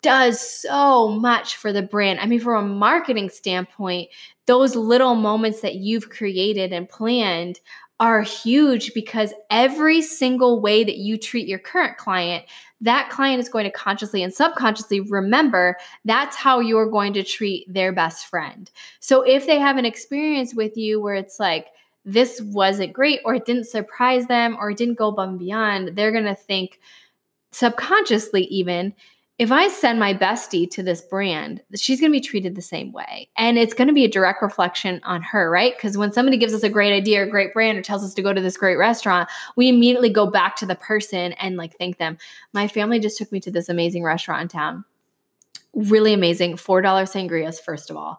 does 0.00 0.40
so 0.40 1.08
much 1.08 1.56
for 1.56 1.72
the 1.72 1.82
brand. 1.82 2.20
I 2.20 2.26
mean, 2.26 2.40
from 2.40 2.64
a 2.64 2.68
marketing 2.68 3.28
standpoint, 3.28 4.08
those 4.46 4.76
little 4.76 5.14
moments 5.14 5.60
that 5.60 5.74
you've 5.74 6.08
created 6.08 6.72
and 6.72 6.88
planned 6.88 7.60
are 7.98 8.22
huge 8.22 8.92
because 8.92 9.32
every 9.50 10.02
single 10.02 10.60
way 10.60 10.84
that 10.84 10.98
you 10.98 11.16
treat 11.16 11.48
your 11.48 11.58
current 11.58 11.96
client, 11.96 12.44
that 12.80 13.08
client 13.08 13.40
is 13.40 13.48
going 13.48 13.64
to 13.64 13.70
consciously 13.70 14.22
and 14.22 14.34
subconsciously 14.34 15.00
remember 15.00 15.76
that's 16.04 16.36
how 16.36 16.60
you're 16.60 16.90
going 16.90 17.14
to 17.14 17.22
treat 17.22 17.72
their 17.72 17.92
best 17.92 18.26
friend. 18.26 18.70
So 19.00 19.22
if 19.22 19.46
they 19.46 19.58
have 19.58 19.78
an 19.78 19.86
experience 19.86 20.54
with 20.54 20.76
you 20.76 21.00
where 21.00 21.14
it's 21.14 21.40
like, 21.40 21.68
this 22.04 22.40
wasn't 22.40 22.92
great, 22.92 23.20
or 23.24 23.34
it 23.34 23.46
didn't 23.46 23.66
surprise 23.66 24.28
them, 24.28 24.56
or 24.60 24.70
it 24.70 24.76
didn't 24.76 24.94
go 24.94 25.08
above 25.08 25.30
and 25.30 25.38
beyond, 25.40 25.96
they're 25.96 26.12
going 26.12 26.24
to 26.24 26.36
think 26.36 26.78
subconsciously, 27.50 28.44
even 28.44 28.94
if 29.38 29.52
I 29.52 29.68
send 29.68 30.00
my 30.00 30.14
bestie 30.14 30.70
to 30.70 30.82
this 30.82 31.02
brand, 31.02 31.62
she's 31.74 32.00
going 32.00 32.10
to 32.10 32.16
be 32.16 32.24
treated 32.24 32.54
the 32.54 32.62
same 32.62 32.90
way. 32.90 33.28
And 33.36 33.58
it's 33.58 33.74
going 33.74 33.88
to 33.88 33.92
be 33.92 34.04
a 34.04 34.10
direct 34.10 34.40
reflection 34.40 35.00
on 35.04 35.20
her, 35.22 35.50
right? 35.50 35.76
Because 35.76 35.98
when 35.98 36.10
somebody 36.10 36.38
gives 36.38 36.54
us 36.54 36.62
a 36.62 36.70
great 36.70 36.94
idea 36.94 37.22
or 37.22 37.26
great 37.26 37.52
brand 37.52 37.76
or 37.76 37.82
tells 37.82 38.02
us 38.02 38.14
to 38.14 38.22
go 38.22 38.32
to 38.32 38.40
this 38.40 38.56
great 38.56 38.76
restaurant, 38.76 39.28
we 39.54 39.68
immediately 39.68 40.08
go 40.08 40.26
back 40.26 40.56
to 40.56 40.66
the 40.66 40.74
person 40.74 41.34
and 41.34 41.56
like 41.56 41.76
thank 41.76 41.98
them. 41.98 42.16
My 42.54 42.66
family 42.66 42.98
just 42.98 43.18
took 43.18 43.30
me 43.30 43.40
to 43.40 43.50
this 43.50 43.68
amazing 43.68 44.02
restaurant 44.02 44.42
in 44.42 44.48
town. 44.48 44.84
Really 45.74 46.14
amazing. 46.14 46.54
$4 46.56 46.82
sangrias, 46.82 47.60
first 47.60 47.90
of 47.90 47.96
all. 47.96 48.18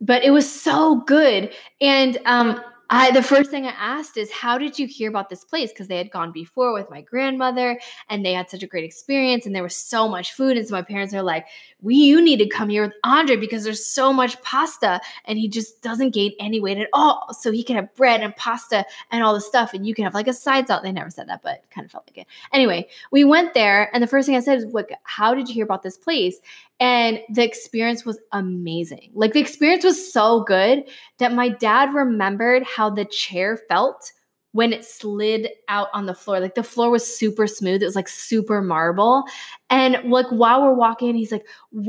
But 0.00 0.24
it 0.24 0.30
was 0.30 0.50
so 0.50 1.02
good. 1.02 1.52
And 1.82 2.18
um, 2.24 2.62
I 2.90 3.10
the 3.10 3.22
first 3.22 3.50
thing 3.50 3.66
I 3.66 3.70
asked 3.70 4.16
is 4.16 4.30
how 4.30 4.58
did 4.58 4.78
you 4.78 4.86
hear 4.86 5.08
about 5.08 5.28
this 5.28 5.44
place? 5.44 5.72
Because 5.72 5.88
they 5.88 5.98
had 5.98 6.10
gone 6.10 6.30
before 6.30 6.72
with 6.72 6.88
my 6.88 7.00
grandmother 7.00 7.80
and 8.08 8.24
they 8.24 8.32
had 8.32 8.48
such 8.48 8.62
a 8.62 8.66
great 8.66 8.84
experience 8.84 9.44
and 9.44 9.54
there 9.54 9.62
was 9.62 9.76
so 9.76 10.08
much 10.08 10.32
food 10.32 10.56
and 10.56 10.66
so 10.66 10.74
my 10.74 10.82
parents 10.82 11.12
are 11.12 11.22
like 11.22 11.46
we 11.82 11.96
you 11.96 12.22
need 12.22 12.38
to 12.38 12.48
come 12.48 12.68
here 12.68 12.82
with 12.84 12.92
Andre 13.02 13.36
because 13.36 13.64
there's 13.64 13.84
so 13.84 14.12
much 14.12 14.40
pasta 14.42 15.00
and 15.24 15.38
he 15.38 15.48
just 15.48 15.82
doesn't 15.82 16.10
gain 16.10 16.32
any 16.38 16.60
weight 16.60 16.78
at 16.78 16.88
all. 16.92 17.34
So 17.38 17.50
he 17.50 17.64
can 17.64 17.76
have 17.76 17.94
bread 17.96 18.20
and 18.20 18.34
pasta 18.36 18.84
and 19.10 19.24
all 19.24 19.34
the 19.34 19.40
stuff 19.40 19.74
and 19.74 19.86
you 19.86 19.94
can 19.94 20.04
have 20.04 20.14
like 20.14 20.28
a 20.28 20.32
side 20.32 20.68
salad. 20.68 20.84
They 20.84 20.92
never 20.92 21.10
said 21.10 21.28
that 21.28 21.42
but 21.42 21.64
kind 21.70 21.84
of 21.84 21.90
felt 21.90 22.08
like 22.08 22.18
it. 22.18 22.26
Anyway 22.52 22.88
we 23.10 23.24
went 23.24 23.54
there 23.54 23.90
and 23.92 24.02
the 24.02 24.06
first 24.06 24.26
thing 24.26 24.36
I 24.36 24.40
said 24.40 24.58
is 24.58 24.64
like 24.66 24.92
how 25.02 25.34
did 25.34 25.48
you 25.48 25.54
hear 25.54 25.64
about 25.64 25.82
this 25.82 25.96
place 25.96 26.40
and 26.78 27.20
the 27.30 27.42
experience 27.42 28.04
was 28.04 28.18
amazing. 28.32 29.10
Like 29.14 29.32
the 29.32 29.40
experience 29.40 29.84
was 29.84 30.12
so 30.12 30.44
good 30.44 30.84
that 31.18 31.32
my 31.32 31.48
dad 31.48 31.94
remembered 31.94 32.64
how 32.64 32.90
the 32.90 33.04
chair 33.04 33.56
felt 33.68 34.12
when 34.56 34.72
it 34.72 34.86
slid 34.86 35.50
out 35.68 35.88
on 35.92 36.06
the 36.06 36.14
floor. 36.14 36.40
Like 36.40 36.54
the 36.54 36.62
floor 36.62 36.88
was 36.88 37.06
super 37.06 37.46
smooth. 37.46 37.82
It 37.82 37.86
was 37.86 37.94
like 37.94 38.08
super 38.08 38.62
marble. 38.62 39.24
And 39.68 39.98
like 40.04 40.28
while 40.28 40.62
we're 40.62 40.72
walking, 40.72 41.14
he's 41.14 41.30
like, 41.30 41.46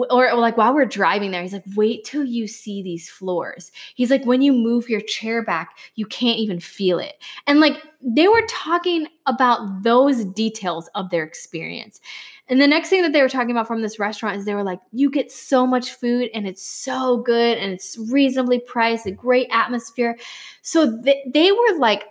or, 0.09 0.35
like 0.35 0.57
while 0.57 0.73
we're 0.73 0.85
driving 0.85 1.31
there, 1.31 1.41
he's 1.41 1.53
like, 1.53 1.63
wait 1.77 2.03
till 2.03 2.25
you 2.25 2.45
see 2.45 2.83
these 2.83 3.09
floors. 3.09 3.71
He's 3.95 4.11
like, 4.11 4.25
when 4.25 4.41
you 4.41 4.51
move 4.51 4.89
your 4.89 4.99
chair 4.99 5.43
back, 5.43 5.77
you 5.95 6.05
can't 6.05 6.39
even 6.39 6.59
feel 6.59 6.99
it. 6.99 7.13
And 7.45 7.61
like 7.61 7.81
they 8.01 8.27
were 8.27 8.45
talking 8.49 9.07
about 9.27 9.83
those 9.83 10.25
details 10.25 10.89
of 10.93 11.09
their 11.09 11.23
experience. 11.23 12.01
And 12.49 12.61
the 12.61 12.67
next 12.67 12.89
thing 12.89 13.01
that 13.01 13.13
they 13.13 13.21
were 13.21 13.29
talking 13.29 13.51
about 13.51 13.67
from 13.67 13.81
this 13.81 13.99
restaurant 13.99 14.37
is 14.37 14.45
they 14.45 14.55
were 14.55 14.63
like, 14.63 14.79
you 14.91 15.09
get 15.09 15.31
so 15.31 15.67
much 15.67 15.91
food 15.91 16.29
and 16.33 16.47
it's 16.47 16.63
so 16.63 17.17
good 17.17 17.57
and 17.57 17.73
it's 17.73 17.97
reasonably 18.09 18.59
priced, 18.59 19.05
a 19.05 19.11
great 19.11 19.47
atmosphere. 19.51 20.17
So 20.61 21.01
th- 21.01 21.25
they 21.33 21.51
were 21.51 21.77
like, 21.77 22.05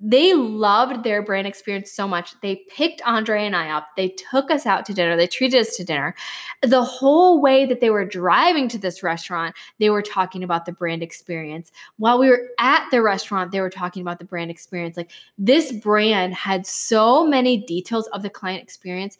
they 0.00 0.34
loved 0.34 1.04
their 1.04 1.22
brand 1.22 1.46
experience 1.46 1.90
so 1.90 2.06
much. 2.06 2.38
They 2.42 2.56
picked 2.68 3.00
Andre 3.02 3.46
and 3.46 3.56
I 3.56 3.70
up. 3.70 3.88
They 3.96 4.10
took 4.10 4.50
us 4.50 4.66
out 4.66 4.84
to 4.86 4.94
dinner. 4.94 5.16
They 5.16 5.26
treated 5.26 5.58
us 5.58 5.74
to 5.76 5.84
dinner. 5.84 6.14
The 6.62 6.84
whole 6.84 7.40
way 7.40 7.64
that 7.64 7.80
they 7.80 7.88
were 7.88 8.04
driving 8.04 8.68
to 8.68 8.78
this 8.78 9.02
restaurant, 9.02 9.56
they 9.80 9.88
were 9.88 10.02
talking 10.02 10.42
about 10.44 10.66
the 10.66 10.72
brand 10.72 11.02
experience. 11.02 11.72
While 11.96 12.18
we 12.18 12.28
were 12.28 12.48
at 12.58 12.86
the 12.90 13.00
restaurant, 13.00 13.52
they 13.52 13.60
were 13.60 13.70
talking 13.70 14.02
about 14.02 14.18
the 14.18 14.26
brand 14.26 14.50
experience. 14.50 14.98
Like 14.98 15.10
this 15.38 15.72
brand 15.72 16.34
had 16.34 16.66
so 16.66 17.26
many 17.26 17.64
details 17.64 18.06
of 18.08 18.22
the 18.22 18.30
client 18.30 18.62
experience 18.62 19.16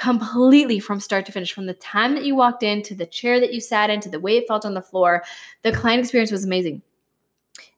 completely 0.00 0.80
from 0.80 0.98
start 0.98 1.26
to 1.26 1.32
finish 1.32 1.52
from 1.52 1.66
the 1.66 1.74
time 1.74 2.14
that 2.14 2.24
you 2.24 2.34
walked 2.34 2.62
in 2.62 2.82
to 2.82 2.94
the 2.94 3.04
chair 3.04 3.38
that 3.38 3.52
you 3.52 3.60
sat 3.60 3.90
in 3.90 4.00
to 4.00 4.08
the 4.08 4.18
way 4.18 4.38
it 4.38 4.48
felt 4.48 4.64
on 4.64 4.72
the 4.72 4.80
floor. 4.80 5.22
The 5.62 5.72
client 5.72 6.00
experience 6.00 6.32
was 6.32 6.42
amazing. 6.42 6.80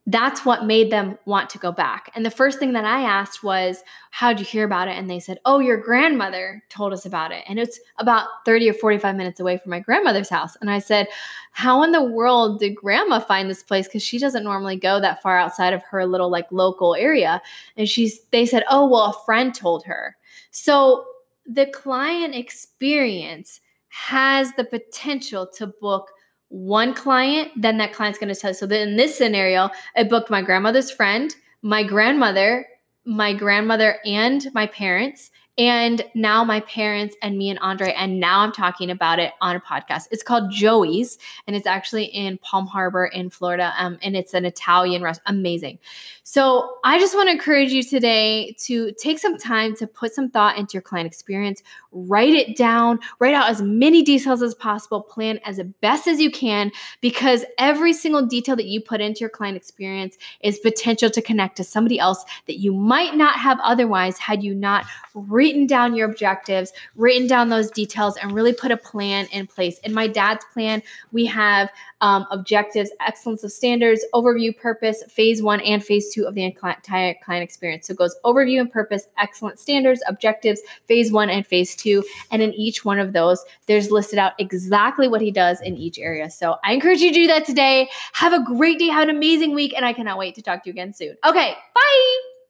That's 0.07 0.45
what 0.45 0.65
made 0.65 0.91
them 0.91 1.19
want 1.27 1.51
to 1.51 1.59
go 1.59 1.73
back. 1.73 2.13
And 2.15 2.25
the 2.25 2.31
first 2.31 2.61
thing 2.61 2.73
that 2.73 2.85
i 2.85 3.03
asked 3.03 3.43
was 3.43 3.83
how'd 4.11 4.39
you 4.39 4.45
hear 4.45 4.65
about 4.65 4.87
it? 4.87 4.97
And 4.97 5.11
they 5.11 5.19
said 5.19 5.39
oh 5.45 5.59
your 5.59 5.77
grandmother 5.77 6.63
told 6.69 6.93
us 6.93 7.07
about 7.07 7.33
it. 7.33 7.43
And 7.49 7.59
it's 7.59 7.81
about 7.99 8.29
30 8.45 8.71
or 8.71 8.75
45 8.75 9.17
minutes 9.17 9.41
away 9.41 9.59
from 9.59 9.71
my 9.71 9.81
grandmother's 9.81 10.29
house. 10.29 10.57
And 10.61 10.71
i 10.71 10.79
said 10.79 11.09
how 11.51 11.83
in 11.83 11.91
the 11.91 12.05
world 12.05 12.61
did 12.61 12.77
grandma 12.77 13.19
find 13.19 13.51
this 13.51 13.65
place? 13.65 13.89
Because 13.89 14.03
she 14.03 14.19
doesn't 14.19 14.45
normally 14.45 14.77
go 14.77 15.01
that 15.01 15.23
far 15.23 15.39
outside 15.39 15.73
of 15.73 15.83
her 15.85 16.07
little 16.07 16.31
like 16.31 16.47
local 16.53 16.95
area. 16.95 17.43
And 17.77 17.89
she's 17.89 18.21
they 18.31 18.47
said 18.47 18.63
oh 18.71 18.87
well 18.87 19.07
a 19.07 19.25
friend 19.25 19.53
told 19.53 19.85
her. 19.87 20.17
So 20.53 21.07
the 21.47 21.67
client 21.67 22.35
experience 22.35 23.61
has 23.89 24.53
the 24.55 24.65
potential 24.65 25.47
to 25.59 25.67
book 25.67 26.11
one 26.49 26.95
client, 26.95 27.51
then 27.57 27.79
that 27.79 27.93
client's 27.93 28.19
going 28.19 28.33
to 28.33 28.39
tell. 28.39 28.55
So 28.55 28.67
in 28.67 28.97
this 28.97 29.17
scenario, 29.17 29.71
I 29.97 30.05
booked 30.05 30.31
my 30.31 30.43
grandmother's 30.43 30.91
friend, 30.91 31.35
my 31.63 31.83
grandmother, 31.83 32.67
my 33.05 33.33
grandmother 33.33 33.97
and 34.05 34.47
my 34.55 34.67
parents, 34.67 35.31
And 35.63 36.05
now 36.13 36.43
my 36.43 36.59
parents 36.59 37.15
and 37.23 37.39
me 37.39 37.49
and 37.49 37.57
Andre, 37.61 37.93
and 37.93 38.19
now 38.19 38.41
I'm 38.41 38.51
talking 38.51 38.91
about 38.91 39.21
it 39.21 39.33
on 39.41 39.55
a 39.55 39.61
podcast. 39.61 40.09
It's 40.11 40.25
called 40.25 40.51
Joey's, 40.51 41.19
and 41.47 41.55
it's 41.55 41.69
actually 41.69 42.07
in 42.07 42.39
Palm 42.39 42.67
Harbor 42.67 43.07
in 43.07 43.31
Florida. 43.31 43.73
Um, 43.79 43.97
and 44.03 44.17
it's 44.17 44.35
an 44.35 44.45
Italian 44.45 45.05
restaurant. 45.05 45.39
Amazing. 45.39 45.79
So 46.25 46.79
I 46.83 46.99
just 46.99 47.15
want 47.15 47.29
to 47.29 47.33
encourage 47.35 47.71
you 47.71 47.85
today 47.85 48.57
to 48.65 48.91
take 48.99 49.21
some 49.21 49.39
time 49.39 49.77
to 49.77 49.87
put 49.87 50.13
some 50.13 50.31
thought 50.31 50.59
into 50.59 50.73
your 50.73 50.83
client 50.83 51.07
experience, 51.07 51.63
write 51.93 52.35
it 52.35 52.57
down, 52.57 52.99
write 53.19 53.35
out 53.35 53.51
as 53.51 53.61
many 53.63 54.03
details 54.03 54.43
as 54.43 54.55
possible, 54.55 55.03
plan 55.03 55.39
as 55.45 55.61
best 55.81 56.07
as 56.07 56.21
you 56.21 56.31
can, 56.31 56.73
because 57.01 57.45
every 57.59 57.93
single 57.93 58.25
detail 58.27 58.57
that 58.57 58.67
you 58.67 58.81
put 58.81 59.01
into 59.01 59.21
your 59.21 59.29
client 59.29 59.57
experience 59.57 60.17
is 60.41 60.59
potential 60.59 61.11
to 61.11 61.21
connect 61.21 61.57
to 61.57 61.65
somebody 61.65 61.99
else 61.99 62.25
that 62.47 62.59
you 62.59 62.73
might 62.73 63.15
not 63.15 63.37
have 63.37 63.59
otherwise 63.63 64.19
had 64.19 64.43
you 64.43 64.55
not 64.55 64.87
written 65.15 65.67
down 65.67 65.95
your 65.95 66.09
objectives, 66.09 66.73
written 66.97 67.27
down 67.27 67.51
those 67.51 67.71
details, 67.71 68.17
and 68.17 68.33
really 68.33 68.53
put 68.55 68.71
a 68.71 68.77
plan 68.77 69.27
in 69.31 69.47
place. 69.47 69.79
In 69.81 69.93
my 69.93 70.07
dad's 70.07 70.45
plan, 70.53 70.83
we 71.13 71.27
have 71.27 71.69
um, 72.01 72.27
objectives, 72.31 72.91
excellence 73.07 73.45
of 73.45 73.53
standards, 73.53 74.05
overview, 74.15 74.57
purpose, 74.57 75.05
phase 75.09 75.43
one 75.43 75.61
and 75.61 75.85
phase 75.85 76.13
two 76.13 76.25
of 76.25 76.35
the 76.35 76.45
entire 76.45 77.15
client 77.23 77.45
experience. 77.45 77.87
So 77.87 77.93
it 77.93 77.99
goes 77.99 78.17
overview 78.25 78.61
and 78.61 78.73
purpose, 78.73 79.07
excellent 79.19 79.59
standards, 79.59 80.03
objectives, 80.09 80.63
phase 80.89 81.13
one 81.13 81.29
and 81.29 81.47
phase 81.47 81.77
two. 81.77 81.82
And 82.31 82.43
in 82.43 82.53
each 82.55 82.85
one 82.85 82.99
of 82.99 83.13
those, 83.13 83.45
there's 83.67 83.91
listed 83.91 84.19
out 84.19 84.33
exactly 84.39 85.09
what 85.09 85.21
he 85.21 85.31
does 85.31 85.61
in 85.61 85.77
each 85.77 85.99
area. 85.99 86.31
So 86.31 86.57
I 86.65 86.73
encourage 86.73 87.01
you 87.01 87.13
to 87.13 87.15
do 87.15 87.27
that 87.29 87.45
today. 87.45 87.89
Have 88.13 88.33
a 88.33 88.43
great 88.43 88.79
day. 88.79 88.89
Have 88.89 89.09
an 89.09 89.15
amazing 89.15 89.55
week. 89.55 89.73
And 89.75 89.85
I 89.85 89.93
cannot 89.93 90.19
wait 90.19 90.35
to 90.37 90.43
talk 90.43 90.63
to 90.65 90.69
you 90.69 90.73
again 90.73 90.93
soon. 90.93 91.17
Okay, 91.25 91.55
bye. 91.75 92.32